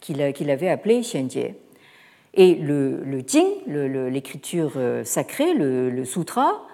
[0.00, 1.54] qu'il avait appelé Xianjie.
[2.32, 4.72] Et le, Jing, l'écriture
[5.04, 6.66] sacrée, le, sutra,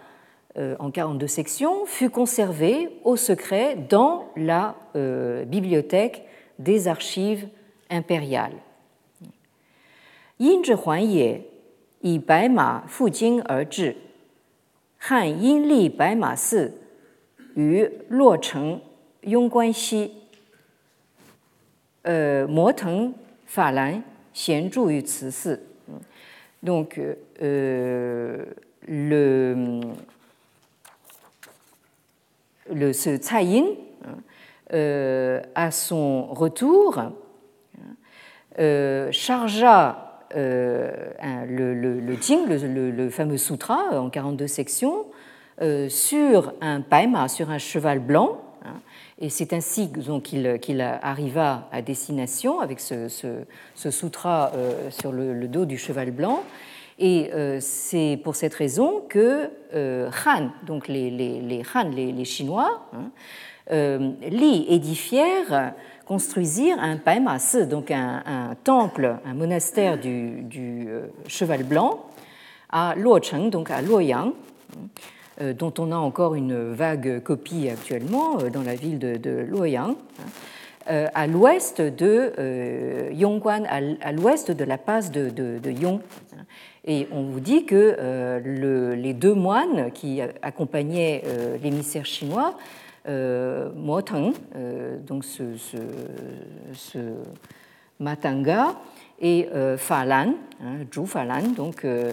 [0.58, 4.76] euh, en 42 sections, fut conservé au secret dans la
[5.46, 6.24] bibliothèque
[6.58, 7.48] des archives
[7.90, 8.56] impériales.
[10.40, 11.42] Yin zhi huan ye,
[12.02, 13.90] yi bai ma fu jing er zhi.
[15.10, 16.62] Han yin li bai ma si,
[17.55, 18.81] 于洛城
[19.21, 20.11] 雍关西。
[22.05, 23.15] 呃，摩腾
[23.47, 25.59] 法兰闲住于此寺。
[26.61, 26.99] Donc,
[27.41, 28.45] euh,
[28.87, 29.81] le,
[32.71, 33.65] le, ce Tsai Yin,
[34.73, 37.01] euh, à son retour,
[38.59, 41.11] euh, chargea euh,
[41.47, 45.03] le, le, le, Jing, le, le, fameux sutra en 42 sections, euh,
[45.88, 48.40] sur un paima, sur un cheval blanc.
[48.64, 48.80] Hein,
[49.18, 49.90] et c'est ainsi
[50.24, 53.44] qu'il qu arriva à destination avec ce, ce,
[53.74, 56.42] ce sutra euh, sur le, dos du cheval blanc.
[56.98, 62.86] Et euh, c'est pour cette raison que euh, Han, donc les, Han, les, les Chinois,
[62.92, 63.10] hein,
[63.72, 65.74] euh, Li édifièrent
[66.10, 70.44] construisirent un paemas, donc un, temple, un monastère du,
[70.88, 72.04] euh, cheval blanc,
[72.68, 74.76] à Luocheng, donc à Luoyang, euh,
[75.40, 79.96] dont on a encore une vague copie actuellement euh, dans la ville de, Luoyang,
[80.90, 86.00] euh, à l'ouest de euh, Yongguan, à, l'ouest de la passe de, Yong.
[86.84, 91.22] Et on vous dit que euh, le, les deux moines qui accompagnaient
[91.62, 92.56] l'émissaire chinois
[93.08, 95.44] euh, Moteng, euh, donc ce,
[97.98, 98.74] Matanga,
[99.20, 102.12] et euh, Falan, hein, Zhu Falan, donc, euh,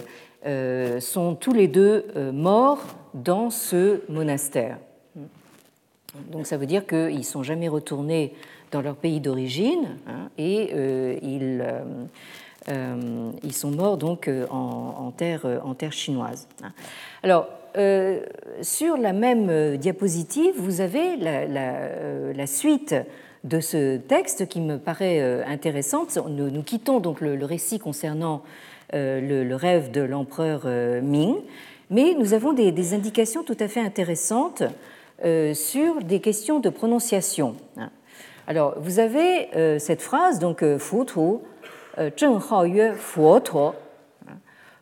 [1.00, 2.82] sont tous les deux euh, morts
[3.14, 4.78] dans ce monastère.
[6.30, 8.34] Donc ça veut dire qu'ils ne sont jamais retournés
[8.70, 10.72] dans leur pays d'origine hein, et
[11.22, 11.64] ils,
[13.42, 15.46] ils, sont morts donc en, terre,
[15.90, 16.48] chinoise.
[17.22, 18.20] Alors, euh,
[18.62, 22.94] sur la même euh, diapositive, vous avez la, euh, suite
[23.44, 26.18] de ce texte qui me paraît intéressante.
[26.28, 28.42] Nous, quittons donc le récit concernant
[28.94, 31.36] euh, le, rêve de l'empereur euh, Ming.
[31.90, 34.62] Mais nous avons des, indications tout à fait intéressantes
[35.24, 37.56] euh, sur des questions de prononciation.
[38.46, 41.20] Alors, vous avez cette phrase, donc, Fu Tu,
[42.18, 43.74] Zheng Hao Yue Fuo Tuo,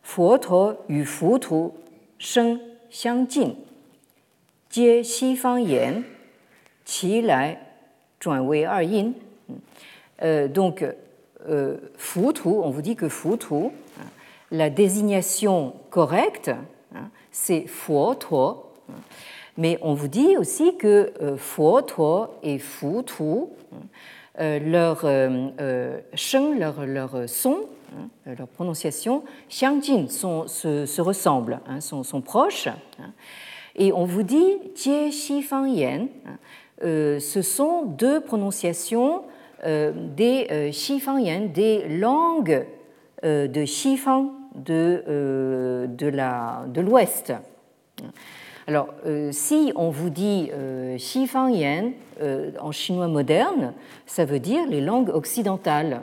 [0.05, 1.55] Fuo Tuo Yu Fu Tu,
[2.19, 2.59] Sheng
[2.90, 3.55] Xiang Jin,
[4.71, 6.03] Jie Xi Fang Yan,
[6.85, 7.59] Qi Lai,
[8.23, 9.14] Zhuan Wei Er Yin.
[10.55, 10.85] Donc,
[11.97, 13.73] Fu Tu, on vous dit que Fu Tu,
[14.50, 16.50] la désignation correcte,
[17.30, 18.64] c'est Fuotuo.
[19.59, 23.24] Mais on vous dit aussi que euh, Fuotuo et Futu,
[24.38, 27.66] euh, leur euh, sheng, leur, leur son,
[27.97, 32.66] Hein, leur prononciation, Xiangjin se, se, ressemblent, hein, sont, sont, proches.
[32.66, 33.12] Hein.
[33.76, 36.09] Et on vous dit Jie Xi Fang Yan,
[36.82, 39.22] ce sont deux prononciations
[39.64, 42.66] des Xi Fang Yan, des langues
[43.23, 47.33] de Xi Fang de, euh, de l'Ouest.
[47.99, 48.05] De
[48.69, 51.53] alors, euh, si on vous dit euh, Xifang
[52.21, 53.75] euh, en chinois moderne,
[54.07, 56.03] ça veut dire les langues occidentales.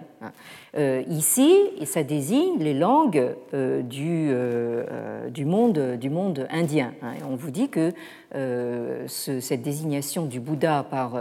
[0.77, 1.53] Euh, ici,
[1.83, 6.93] ça désigne les langues euh, du, euh, du, monde, du monde indien.
[7.01, 7.15] Hein.
[7.29, 7.91] on vous dit que
[8.33, 11.17] ce, cette désignation du Bouddha par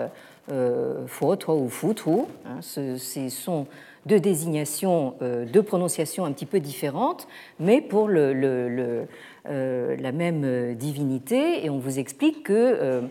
[0.50, 1.06] euh,
[1.48, 2.10] ou Futu,
[2.46, 3.66] hein, ce, ce, sont
[4.06, 7.28] deux désignations, deux prononciations un petit peu différentes,
[7.60, 9.06] mais pour le,
[9.44, 11.64] la même divinité.
[11.64, 13.02] Et on vous explique que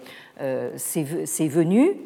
[0.75, 1.03] c'est
[1.47, 1.97] venu,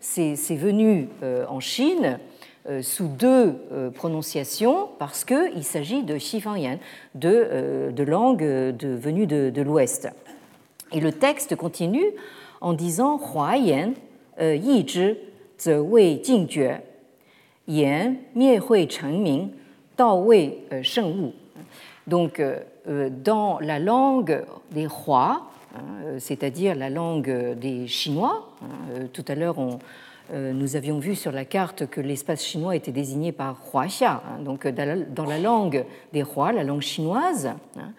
[0.00, 1.08] c'est venu
[1.48, 2.18] en Chine
[2.66, 6.78] euh, sous deux euh, prononciations parce qu'il s'agit de Xifangyan,
[7.14, 10.08] de, euh, de langue venue de, de l'Ouest.
[10.90, 12.06] Et le texte continue
[12.62, 13.92] en disant Huayan,
[15.64, 16.80] Yi zhi, ze wei jingjue,
[17.66, 19.50] yan, mie hui chengming,
[19.96, 21.32] dao wei sheng wu.
[22.06, 22.42] Donc,
[23.24, 29.56] dans la langue des rois, hein, c'est-à-dire la langue des Chinois, hein, tout à l'heure
[30.32, 34.42] euh, nous avions vu sur la carte que l'espace chinois était désigné par Huaxia, hein,
[34.42, 37.50] donc dans la langue des rois, la langue chinoise.
[37.76, 37.92] Hein,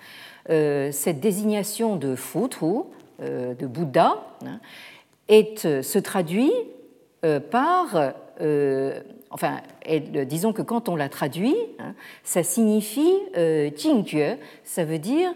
[0.49, 2.83] euh, cette désignation de Futru,
[3.21, 4.59] euh, de Bouddha, hein,
[5.29, 6.51] se traduit
[7.51, 8.13] par,
[9.29, 9.61] enfin,
[10.25, 11.55] disons que quand on la traduit,
[12.23, 15.33] ça signifie Jingdue, ça veut dire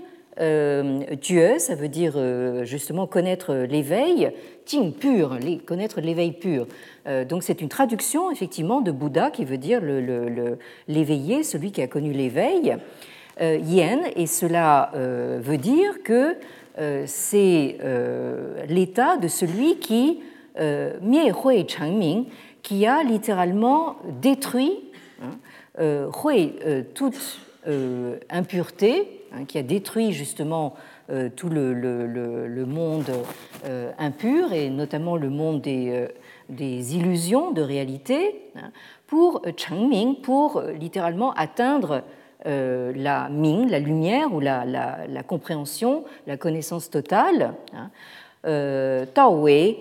[1.22, 2.18] Dieu, ça veut dire
[2.64, 4.32] justement connaître l'éveil,
[4.70, 6.68] Jing pur, connaître l'éveil pur.
[7.08, 9.82] Euh, donc c'est une traduction effectivement de Bouddha qui veut dire
[10.88, 12.78] l'éveillé, celui qui a connu l'éveil.
[13.42, 16.36] Euh, yen, et cela euh, veut dire que
[17.06, 17.78] c'est
[18.70, 20.22] l'état de celui qui,
[20.60, 22.26] Mie Hui Changming,
[22.62, 24.80] qui a littéralement détruit
[25.22, 26.54] hein, Hui,
[26.94, 27.40] toute
[28.30, 30.76] impureté, hein, qui a détruit justement
[31.36, 33.10] tout le, monde
[33.98, 38.72] impur et notamment le monde des illusions de réalité hein,
[39.10, 42.04] pour Changming, pour euh, littéralement atteindre
[42.46, 47.78] euh, la Ming, la lumière ou la, compréhension, la connaissance totale, euh,
[48.44, 49.78] Tao Wei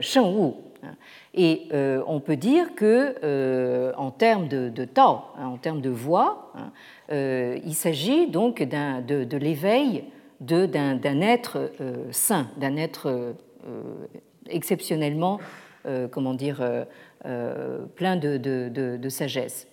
[0.00, 0.54] Sheng Wu.
[0.82, 0.94] Hein.
[1.34, 1.68] Et
[2.06, 6.52] on peut dire que, en termes de, Tao, en termes de voix,
[7.10, 10.04] il s'agit donc de, l'éveil
[10.40, 11.70] d'un être
[12.10, 13.34] saint, d'un être
[14.48, 15.40] exceptionnellement
[15.86, 16.84] euh, comment dire, euh,
[17.26, 19.68] euh, plein de, sagesse.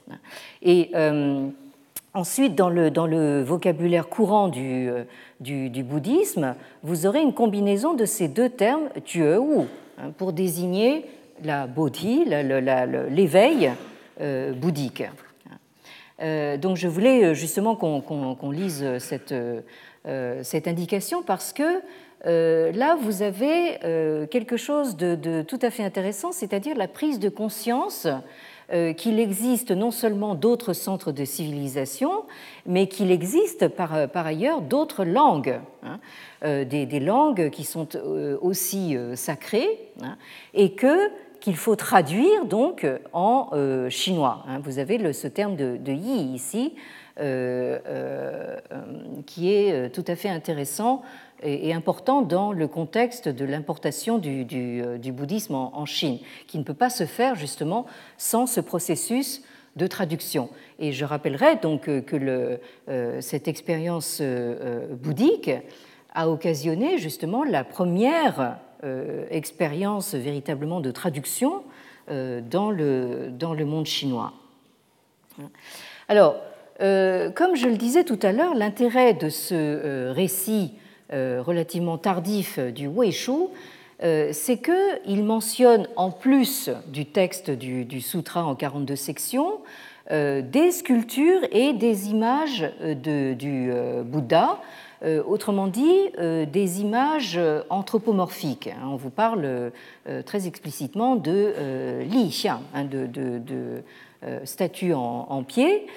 [0.61, 0.91] Et
[2.13, 4.91] ensuite, dans le, dans le, vocabulaire courant du,
[5.43, 9.67] du, bouddhisme, vous aurez une combinaison de ces deux termes, Dieu ou,
[9.97, 11.05] hein, pour désigner
[11.43, 13.71] la bodhi, l'éveil
[14.55, 15.03] bouddhique.
[16.19, 19.33] donc je voulais justement qu'on lise cette,
[20.67, 21.81] indication parce que
[22.25, 27.19] euh, là, vous avez euh, quelque chose de, tout à fait intéressant, c'est-à-dire la prise
[27.19, 28.17] de conscience euh,
[28.97, 32.23] qu'il existe non seulement d'autres centres de civilisation,
[32.65, 35.99] mais qu'il existe par, ailleurs d'autres langues, hein,
[36.41, 37.89] des, langues qui sont
[38.41, 40.17] aussi sacrées, hein,
[40.53, 41.09] et que
[41.39, 43.49] qu'il faut traduire donc en
[43.89, 44.45] chinois.
[44.47, 44.59] Hein.
[44.63, 46.73] Vous avez ce terme de yi ici,
[49.25, 51.03] qui est tout à fait intéressant
[51.43, 56.73] et important dans le contexte de l'importation du, euh, bouddhisme en, Chine, qui ne peut
[56.73, 57.85] pas se faire justement
[58.17, 59.43] sans ce processus
[59.75, 60.49] de traduction.
[60.79, 62.59] Et je rappellerai donc euh, que
[62.89, 64.21] euh, cette expérience
[65.01, 65.51] bouddhique
[66.13, 68.57] a occasionné justement la première
[69.31, 71.63] expérience véritablement de traduction
[72.09, 74.33] dans le, dans le monde chinois.
[76.09, 76.35] Alors,
[76.79, 80.73] comme je le disais tout à l'heure, l'intérêt de ce récit
[81.13, 83.49] euh, relativement tardif du Weishu,
[84.03, 89.59] euh, c'est qu'il mentionne, en plus du texte du, sutra en 42 sections,
[90.09, 93.71] euh, des sculptures et des images du
[94.05, 94.59] Bouddha,
[95.27, 97.37] autrement dit, des images
[97.69, 98.69] anthropomorphiques.
[98.69, 99.71] Hein, on vous parle
[100.25, 103.83] très explicitement de li hein, de, de,
[104.45, 105.87] statues en pied.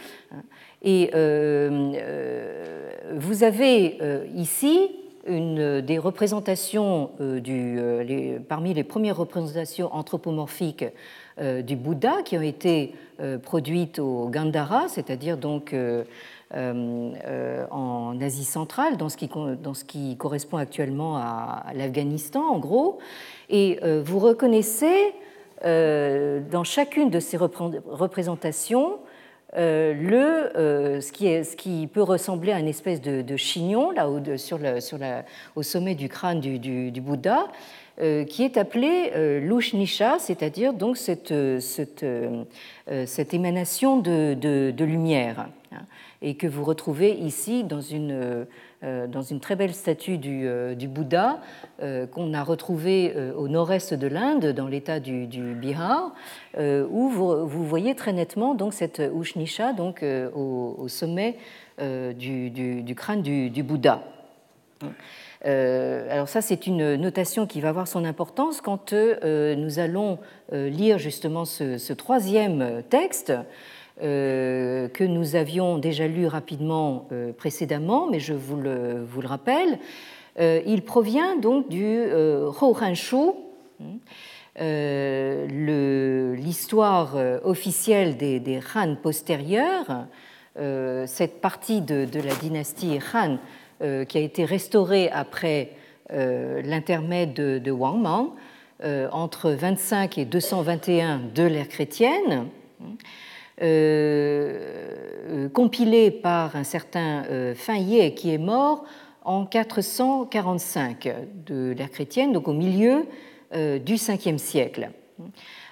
[0.83, 1.11] Et
[3.15, 3.99] vous avez
[4.35, 4.91] ici
[5.27, 10.85] une des représentations euh, euh, parmi les premières représentations anthropomorphiques
[11.39, 12.95] euh, du Bouddha qui ont été
[13.43, 15.75] produites au Gandhara, c'est-à-dire donc
[16.55, 22.99] en Asie centrale, dans ce qui correspond actuellement à, l'Afghanistan en gros.
[23.49, 25.15] Et vous reconnaissez
[25.65, 28.99] dans chacune de ces représentations
[29.55, 33.91] euh, le, euh, ce, qui est, ce, qui peut ressembler à une espèce de, chignon
[33.93, 35.25] là, sur, sur la,
[35.55, 37.47] au sommet du crâne du, du, Bouddha,
[38.01, 42.05] euh, qui est appelé l'ushnisha, c'est-à-dire donc cette, cette,
[43.07, 45.49] cette émanation de, de, lumière.
[46.23, 48.47] Et que vous retrouvez ici dans une,
[48.83, 51.41] dans une très belle statue du, du Bouddha
[51.81, 56.15] qu'on a retrouvée au nord-est de l'Inde, dans l'état du, Bihar,
[56.59, 60.05] où vous, voyez très nettement donc, cette Ushnisha donc,
[60.35, 61.37] au, sommet
[61.79, 64.03] du, crâne du, Bouddha.
[65.45, 70.19] Euh, alors ça, c'est une notation qui va avoir son importance quand euh, nous allons
[70.53, 73.33] euh, lire justement ce, troisième texte
[74.01, 79.79] que nous avions déjà lu rapidement précédemment, mais je vous le, rappelle.
[80.39, 82.03] il provient donc du
[82.61, 83.31] Han Shu,
[86.37, 90.07] l'histoire officielle des, Han postérieurs,
[91.07, 93.39] cette partie de, de la dynastie Han
[93.83, 95.73] euh, qui a été restauré après
[96.11, 98.31] euh, l'intermède de, Wang Mang
[98.83, 102.47] euh, entre 25 et 221 de l'ère chrétienne,
[105.53, 108.85] compilé par un certain Fin Ye qui est mort
[109.25, 111.09] en 445
[111.47, 113.07] de l'ère chrétienne, donc au milieu
[113.53, 114.91] du 5e siècle.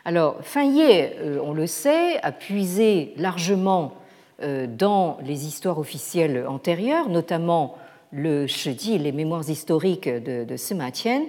[0.04, 1.10] Alors, Fin Ye,
[1.42, 3.92] on le sait, a puisé largement
[4.40, 7.76] dans les histoires officielles antérieures, notamment
[8.14, 11.26] le Shiji, les mémoires historiques de, de Sima Qian,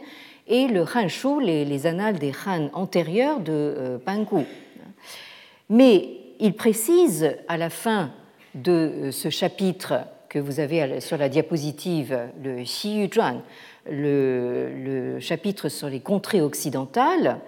[0.48, 4.46] et le Han Shu, les, annales des Han antérieurs de euh, Bangu.
[5.70, 6.10] Mais
[6.40, 8.12] il précise à la fin
[8.54, 13.42] de euh, ce chapitre que vous avez sur la diapositive, le Xiyu Zhuan,
[13.90, 17.40] le, chapitre sur les contrées occidentales,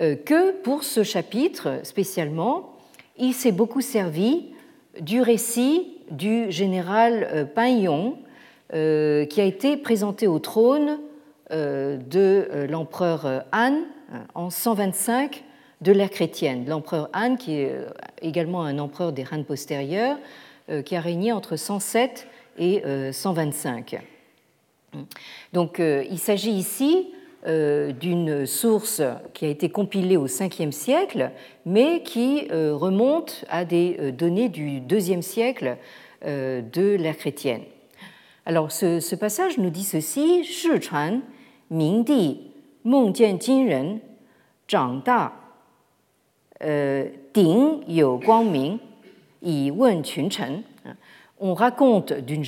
[0.00, 2.76] euh, que pour ce chapitre spécialement,
[3.18, 4.46] il s'est beaucoup servi
[5.00, 7.48] du récit du général
[8.74, 10.98] euh, qui a été présenté au trône
[11.50, 13.80] de l'empereur Han
[14.34, 15.44] en 125
[15.82, 16.64] de l'ère chrétienne.
[16.66, 17.76] L'empereur Han, qui est
[18.22, 20.16] également un empereur des Han postérieurs,
[20.84, 22.26] qui a régné entre 107
[22.58, 24.00] et 125.
[25.52, 27.08] Donc il s'agit ici
[27.44, 29.02] d'une source
[29.34, 31.32] qui a été compilée au 5e siècle,
[31.66, 35.76] mais qui remonte à des données du 2e siècle
[36.24, 37.62] de l'ère chrétienne.
[38.46, 40.44] Alors ce, passage nous dit ceci
[51.44, 52.44] On raconte d'une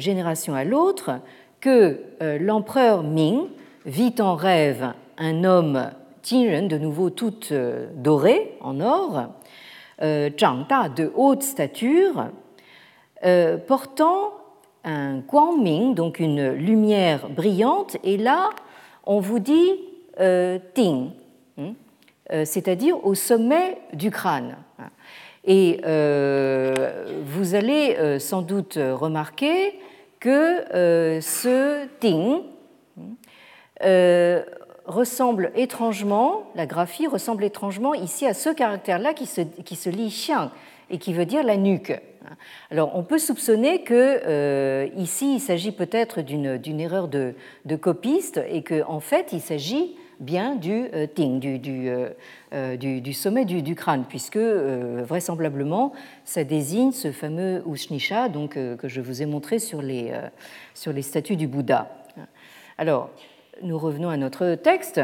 [0.00, 1.20] génération à l'autre
[1.62, 3.46] que euh, l'empereur Ming
[3.86, 5.90] vit en rêve un homme
[6.24, 9.28] Jinren, de nouveau tout euh, doré en or,
[10.02, 12.30] euh, de haute stature,
[13.68, 14.32] portant
[14.82, 18.50] un guangming, donc une lumière brillante, et là,
[19.06, 19.70] on vous dit
[20.74, 21.10] ting,
[22.44, 24.56] c'est-à-dire au sommet du crâne.
[25.44, 29.78] Et euh, vous allez sans doute remarquer
[30.20, 30.64] que
[31.20, 32.42] ce ting
[34.84, 40.08] ressemble étrangement, la graphie ressemble étrangement ici à ce caractère-là qui se, qui se lit
[40.08, 40.50] xiang
[40.90, 42.00] et qui veut dire la nuque.
[42.70, 47.34] Alors, on peut soupçonner que euh, ici, il s'agit peut-être d'une erreur de,
[47.80, 53.44] copiste et qu'en en fait, il s'agit bien du euh, ting, euh, du, du, sommet
[53.44, 55.92] du, crâne, puisque vraisemblablement,
[56.24, 60.12] ça désigne ce fameux Ushnisha donc, que je vous ai montré sur les,
[60.74, 61.90] sur les statues du Bouddha.
[62.78, 63.10] Alors,
[63.62, 65.00] nous revenons à notre texte.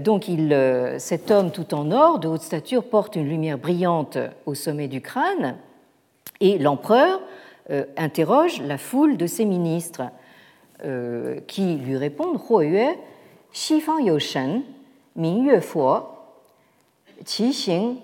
[0.00, 0.54] Donc, il,
[0.98, 5.00] cet homme tout en or, de haute stature, porte une lumière brillante au sommet du
[5.00, 5.56] crâne.
[6.40, 7.20] Et l'empereur
[7.70, 10.04] euh, interroge la foule de ses ministres
[10.84, 12.38] euh, qui lui répondent
[13.48, 14.62] Huo Xi Fang You Shen,
[15.16, 16.00] Ming Yue Fo,
[17.24, 17.96] Qi Xing,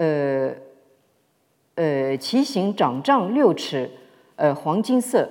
[0.00, 0.54] euh,
[4.64, 5.26] Huang Jin Se.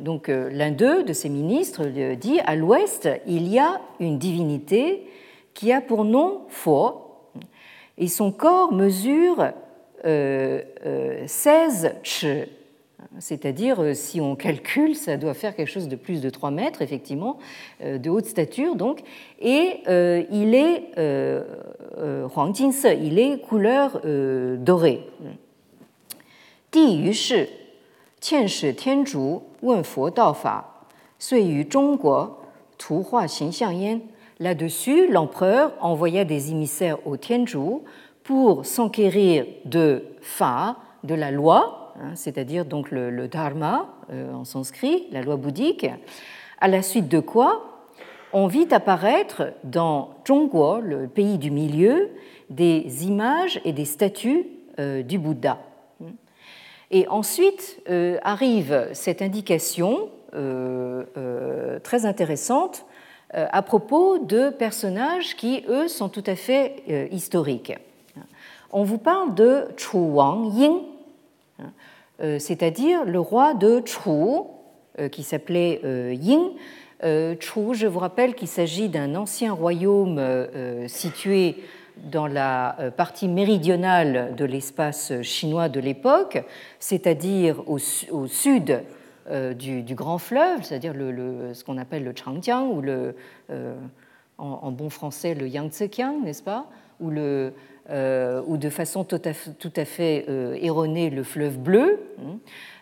[0.00, 5.06] Donc l'un d'eux, de ses ministres, dit à l'ouest, il y a une divinité
[5.54, 7.06] qui a pour nom Fo,
[7.98, 9.52] et son corps mesure
[10.02, 12.44] 16 euh, euh,
[13.18, 16.82] c'est-à-dire, euh, si on calcule, ça doit faire quelque chose de plus de 3 mètres,
[16.82, 17.38] effectivement,
[17.80, 19.00] de haute stature, donc.
[19.40, 19.82] Et
[20.30, 20.92] il est
[21.96, 22.52] Huang
[23.00, 24.00] il est couleur
[24.58, 25.06] dorée.
[26.72, 27.12] Di Yu
[28.20, 30.64] Tian Shi Tian Zhu, Wen Fo Fa,
[31.18, 32.38] Sui Yu Zhongguo,
[32.78, 34.00] Tu Hua Xin Xiang Yan.
[34.38, 37.80] Là-dessus, l'empereur envoya des émissaires au Tianzhu
[38.22, 45.06] pour s'enquérir de Fa, de la loi, hein, c'est-à-dire donc le, Dharma euh, en sanskrit,
[45.10, 45.86] la loi bouddhique,
[46.60, 47.84] à la suite de quoi
[48.32, 52.10] on vit apparaître dans Zhongguo, le pays du milieu,
[52.50, 54.46] des images et des statues
[54.78, 55.58] euh, du Bouddha.
[56.90, 57.82] Et ensuite
[58.22, 62.86] arrive cette indication très intéressante
[63.32, 67.72] à propos de personnages qui, eux, sont tout à fait historiques.
[68.72, 70.80] On vous parle de Chu Wang Ying,
[72.38, 75.80] c'est-à-dire le roi de Chu, qui s'appelait
[76.14, 76.52] Ying,
[77.04, 81.56] euh, Chu, je vous rappelle qu'il s'agit d'un ancien royaume euh, situé
[82.10, 86.42] dans la euh, partie méridionale de l'espace chinois de l'époque,
[86.78, 88.82] c'est-à-dire au, sud
[89.58, 93.16] du, grand fleuve, c'est-à-dire ce qu'on appelle le Changjiang, ou le,
[94.38, 96.66] en, bon français le Yangtzekiang, n'est-ce pas?
[97.00, 97.52] Ou, le,
[98.46, 100.26] ou de façon tout à, fait
[100.60, 102.00] erronée le fleuve bleu.
[102.18, 102.38] Hein.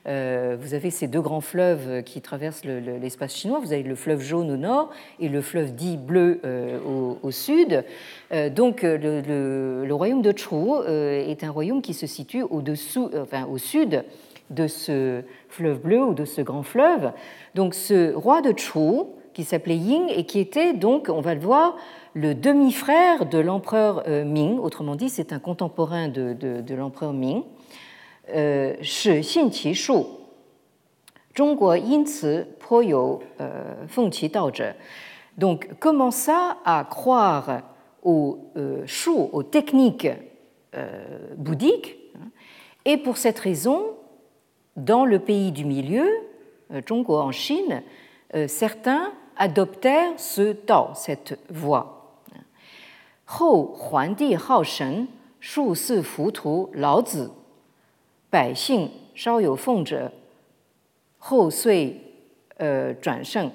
[0.06, 3.58] Euh, vous avez ces deux grands fleuves qui traversent l'espace chinois.
[3.60, 6.78] Vous avez le fleuve jaune au nord et le fleuve dit bleu euh,
[7.22, 7.84] au, sud.
[8.32, 10.56] Euh, donc le, royaume de Chu
[10.86, 14.04] est un royaume qui se situe au-dessous, enfin, au sud
[14.50, 17.12] de ce fleuve bleu ou de ce grand fleuve.
[17.54, 21.40] Donc ce roi de Chu, qui s'appelait Ying et qui était donc, on va le
[21.40, 21.76] voir,
[22.14, 24.58] le demi-frère de l'empereur euh, Ming.
[24.58, 27.42] Autrement dit, c'est un contemporain de, de, l'empereur Ming.
[28.34, 29.92] Euh, Shi Xinqi Shu.
[31.40, 31.62] Euh,
[35.36, 37.62] donc commença à croire
[38.04, 40.08] aux euh, shu, aux techniques
[41.36, 42.28] bouddhiques, hein
[42.84, 43.96] et pour cette raison,
[44.76, 46.08] dans le pays du milieu,
[46.88, 47.82] Zhongguo en Chine,
[48.48, 52.20] certains adoptèrent ce Tao, cette voie.
[53.26, 55.06] Huangdi Hao Shen,
[55.40, 57.28] Shu Si Fu Tu Lao Zi,
[58.30, 58.54] Bai
[59.14, 60.10] Shao You Feng Zhe,
[61.30, 62.00] Hou Sui
[62.60, 63.50] euh, Zhuan Sheng.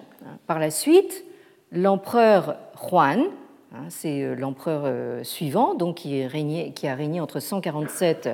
[0.48, 1.24] Par la suite,
[1.72, 2.58] l'empereur
[2.92, 3.26] Huan,
[3.74, 8.30] hein, c'est euh, l'empereur euh, suivant, donc qui a régné entre 147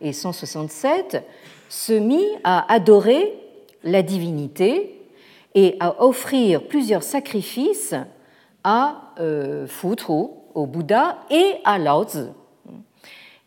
[0.00, 1.24] et 167,
[1.68, 3.38] se mit à adorer
[3.84, 4.99] la divinité
[5.54, 7.94] et à offrir plusieurs sacrifices
[8.64, 9.66] à euh,
[10.54, 12.26] au Bouddha et à Lao Tzu.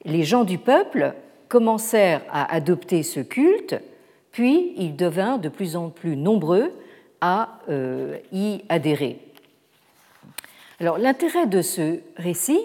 [0.05, 1.13] Les gens du peuple
[1.47, 3.75] commencèrent à adopter ce culte,
[4.31, 6.71] puis ils devinrent de plus en plus nombreux
[7.21, 9.19] à euh, y adhérer.
[10.79, 12.59] Alors l'intérêt de ce récit,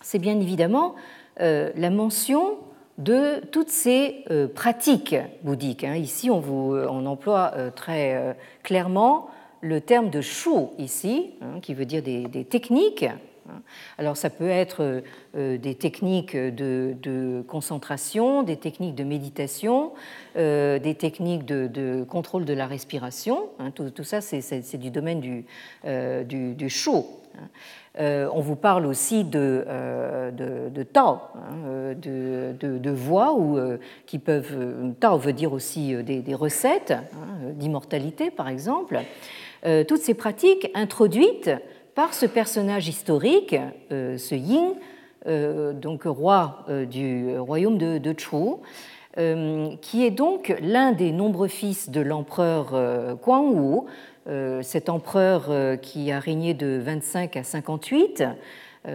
[0.00, 0.94] c'est bien évidemment
[1.40, 2.58] euh, la mention
[2.98, 5.84] de toutes ces euh, pratiques bouddhiques.
[5.84, 5.94] Hein.
[5.94, 9.30] Ici, on, on emploie très clairement
[9.60, 13.06] le terme de shu ici, hein, qui veut dire des, techniques
[13.96, 15.02] alors ça peut être
[15.34, 19.92] euh, des techniques de, concentration, des techniques de méditation,
[20.36, 23.48] euh, des techniques de, contrôle de la respiration.
[23.58, 23.70] Hein.
[23.70, 25.44] tout, ça, c'est du domaine du,
[25.86, 26.24] euh.
[26.24, 27.06] Hein.
[27.98, 29.64] On vous parle aussi de,
[30.32, 33.58] de, Tao, hein, de, voix, ou,
[34.06, 34.92] qui peuvent.
[35.00, 36.94] Tao veut dire aussi des, recettes,
[37.54, 39.00] d'immortalité par exemple.
[39.86, 41.50] toutes ces pratiques introduites
[41.98, 43.56] par ce personnage historique,
[43.90, 44.74] euh, ce Ying,
[45.26, 48.36] euh, donc roi euh, du royaume de, de Chu,
[49.82, 53.86] qui est donc l'un des nombreux fils de l'empereur Guangwu,
[54.62, 58.24] cet empereur qui a régné de 25 à 58,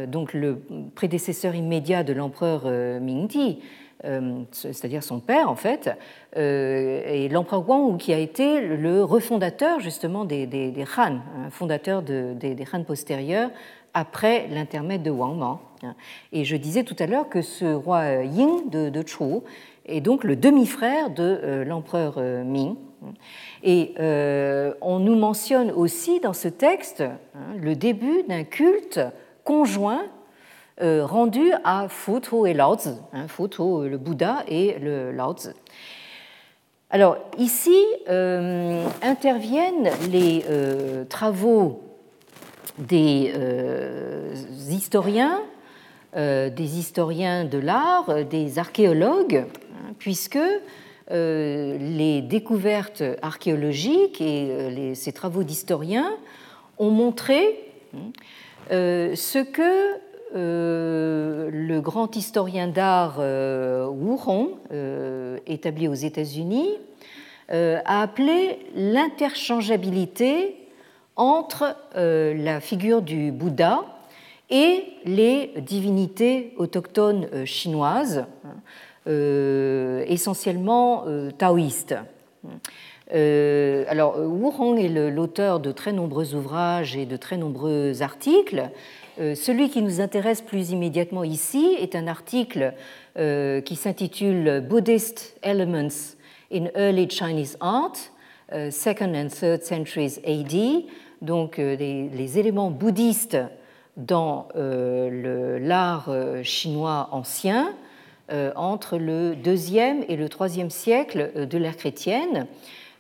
[0.08, 0.62] donc le
[0.96, 3.60] prédécesseur immédiat de l'empereur Mingdi,
[4.06, 5.90] euh, c'est-à-dire son père en fait,
[6.36, 11.20] euh, et l'empereur Guangwu qui a été le refondateur justement des, Han,
[11.52, 13.50] fondateur des, Han postérieurs
[13.94, 15.60] après l'intermède de Wang Mang.
[16.34, 19.42] Et je disais tout à l'heure que ce roi Ying de, de Chu
[19.86, 22.76] est donc le demi-frère de euh, l'empereur Ming.
[23.64, 23.94] Et
[24.82, 29.00] on nous mentionne aussi dans ce texte hein, le début d'un culte
[29.44, 30.04] conjoint
[30.82, 35.50] euh, rendu à Futu et Lao Tzu, hein, le Bouddha et le Lao Tzu.
[36.90, 37.78] Alors ici
[38.10, 41.84] euh, interviennent les euh, travaux
[42.80, 43.32] des
[44.68, 45.42] historiens,
[46.16, 50.40] des historiens de l'art, des archéologues, hein, puisque
[51.14, 56.12] les découvertes archéologiques et ces travaux d'historiens
[56.80, 57.60] ont montré
[57.96, 58.12] hein,
[58.70, 60.00] ce que
[60.36, 66.70] euh, le grand historien d'art euh, Wu Hong, euh, établi aux États-Unis,
[67.50, 70.56] a appelé l'interchangeabilité
[71.16, 73.84] entre la figure du Bouddha
[74.50, 78.26] et les divinités autochtones chinoises,
[79.08, 81.06] essentiellement
[81.38, 81.96] taoïstes.
[83.12, 88.70] alors, Wu Hong est l'auteur de très nombreux ouvrages et de très nombreux articles.
[89.18, 92.74] Celui qui nous intéresse plus immédiatement ici est un article
[93.16, 96.16] qui s'intitule Buddhist Elements
[96.52, 97.94] in Early Chinese Art,
[98.72, 100.86] Second and Third Centuries AD,
[101.22, 103.38] donc les, éléments bouddhistes
[103.98, 106.10] dans l'art
[106.44, 107.74] chinois ancien
[108.56, 112.48] entre le deuxième et le troisième siècle de l'ère chrétienne.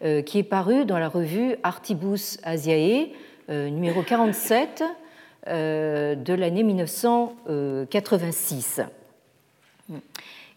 [0.04, 3.14] Euh, qui est paru dans la revue Artibus Asiae,
[3.50, 4.84] euh, numéro 47
[5.48, 8.82] euh, de l'année 1986.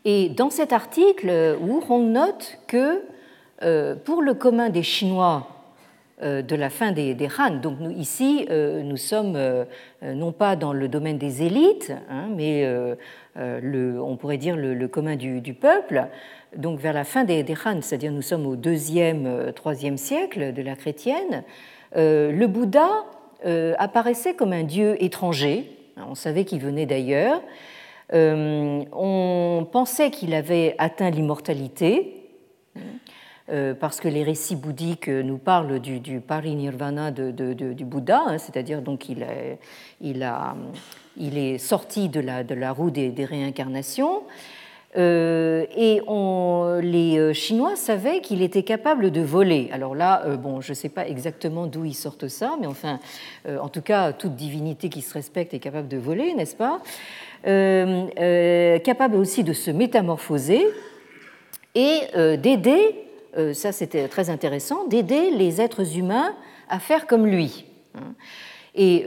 [0.05, 3.05] Et dans cet article, Wu note que
[4.05, 5.47] pour le commun des Chinois
[6.23, 9.39] de la fin des, Han, donc nous, ici nous sommes
[10.03, 12.67] non pas dans le domaine des élites, hein, mais
[13.37, 16.09] le, on pourrait dire le, commun du, du peuple,
[16.57, 20.53] donc vers la fin des, des Han, c'est-à-dire nous sommes au deuxième, euh, troisième siècle
[20.53, 21.45] de la chrétienne,
[21.97, 22.89] euh, le Bouddha
[23.45, 25.71] euh, apparaissait comme un dieu étranger.
[25.97, 27.43] On savait qu'il venait d'ailleurs.
[28.13, 32.29] on pensait qu'il avait atteint l'immortalité,
[33.81, 39.09] parce que les récits bouddhiques nous parlent du, du parinirvana du Bouddha, hein, c'est-à-dire donc
[39.09, 39.23] il,
[41.21, 44.23] est sorti de la, roue des, réincarnations.
[44.97, 46.01] Euh, et
[46.83, 49.69] les euh, Chinois savaient qu'il était capable de voler.
[49.73, 52.99] Alors là, euh, bon, je ne sais pas exactement d'où ils sortent ça, mais enfin,
[53.61, 56.81] en tout cas, toute divinité qui se respecte est capable de voler, n'est-ce pas?
[58.85, 60.67] Capable aussi de se métamorphoser
[61.75, 62.01] et
[62.39, 63.06] d'aider,
[63.53, 66.35] ça c'était très intéressant, d'aider les êtres humains
[66.69, 67.67] à faire comme lui.
[68.75, 69.07] Et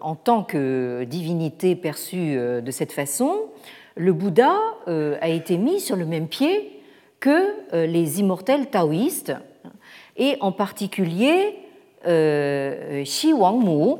[0.00, 3.48] en tant que divinité perçue de cette façon,
[3.96, 4.54] le Bouddha
[4.88, 6.80] euh, a été mis sur le même pied
[7.20, 9.34] que euh, les immortels taoïstes,
[10.16, 11.58] et en particulier
[12.06, 13.96] euh, Xi Wangmu,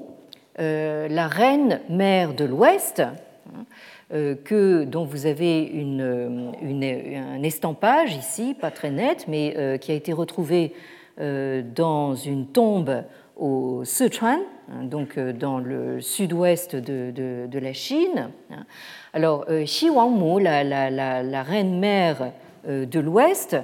[0.59, 3.03] la reine mère de l'Ouest,
[4.13, 10.75] que, dont vous avez un estampage ici, pas très net, mais qui a été retrouvé
[11.19, 13.05] dans une tombe
[13.37, 14.41] au Sichuan,
[14.71, 18.31] hein, donc dans le sud-ouest de, la Chine.
[19.15, 22.33] Alors, euh, Xi Wangmu, la, reine mère
[22.67, 23.57] euh, de l'Ouest,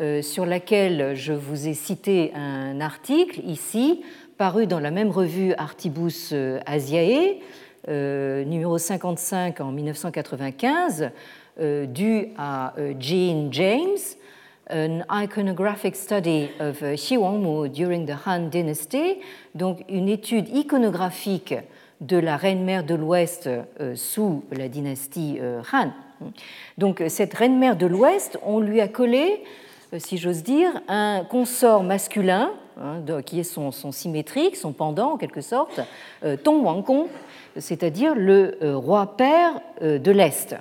[0.00, 4.02] euh, sur laquelle je vous ai cité un article ici,
[4.38, 6.34] paru dans la même revue Artibus
[6.64, 7.36] Asiae,
[7.88, 11.10] numéro 55 en 1995,
[11.88, 13.98] dû à Jean James,
[14.70, 19.18] An Iconographic Study of Xi Wangmu During the Han Dynasty,
[19.54, 21.54] donc une étude iconographique
[22.00, 25.90] de la reine-mère de l'Ouest euh, sous la dynastie euh, Han.
[26.78, 29.42] Donc cette reine-mère de l'Ouest, on lui a collé,
[29.92, 35.16] euh, si j'ose dire, un consort masculin, hein, qui est son, symétrique, son pendant en
[35.16, 35.80] quelque sorte,
[36.42, 37.08] Tong Wangkong,
[37.58, 40.56] c'est-à-dire le roi-père de l'Est.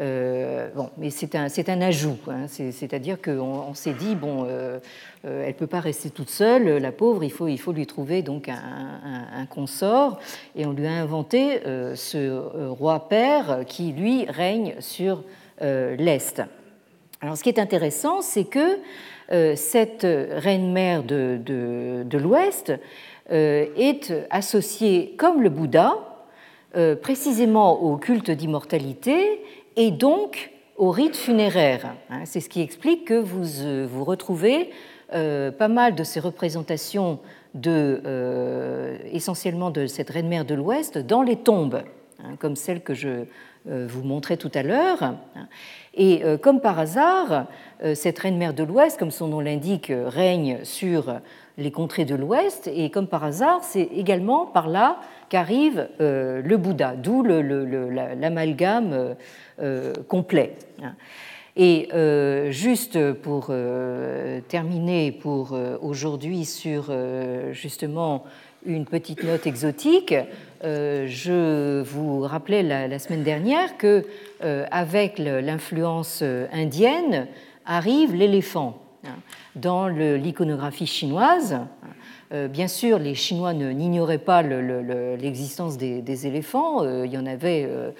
[0.00, 2.46] Euh, bon, mais c'est un, un, ajout, hein.
[2.48, 4.80] c'est-à-dire qu'on s'est dit, bon, euh,
[5.24, 7.86] euh, elle ne peut pas rester toute seule, la pauvre, il faut, il faut lui
[7.86, 10.18] trouver donc un, consort,
[10.56, 11.60] et on lui a inventé
[11.94, 15.22] ce roi-père qui, lui, règne sur
[15.60, 16.42] l'Est.
[17.20, 18.78] Alors, ce qui est intéressant, c'est que
[19.54, 22.72] cette reine-mère de, de l'Ouest
[23.30, 25.94] est associée, comme le Bouddha,
[27.02, 29.40] précisément au culte d'immortalité
[29.76, 31.94] et donc au rite funéraire.
[32.10, 32.22] Hein.
[32.24, 34.70] C'est ce qui explique que vous, euh, vous retrouvez
[35.12, 37.20] euh, pas mal de ces représentations
[37.54, 41.82] de, euh, essentiellement de cette reine-mère de l'Ouest dans les tombes,
[42.22, 43.24] hein, comme celle que je
[43.66, 45.14] vous montrais tout à l'heure.
[45.94, 47.46] Et comme par hasard,
[47.94, 51.22] cette reine-mère de l'Ouest, comme son nom l'indique, règne sur
[51.56, 54.98] les contrées de l'Ouest, et comme par hasard, c'est également par là
[55.28, 59.16] qu'arrive le Bouddha, d'où l'amalgame
[59.60, 60.56] euh, complet.
[61.54, 66.92] Et euh, juste pour euh, terminer pour aujourd'hui sur
[67.52, 68.24] justement
[68.66, 70.12] une petite note exotique,
[70.64, 74.04] je vous rappelais la, semaine dernière que
[74.40, 77.28] avec l'influence indienne
[77.64, 78.83] arrive l'éléphant
[79.56, 81.58] dans l'iconographie chinoise.
[82.34, 87.66] Euh, bien sûr, les Chinois n'ignoraient pas l'existence des, éléphants, euh, il y en avait
[87.68, 87.90] euh,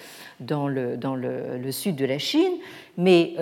[0.41, 2.55] dans, le, sud de la Chine,
[2.97, 3.35] mais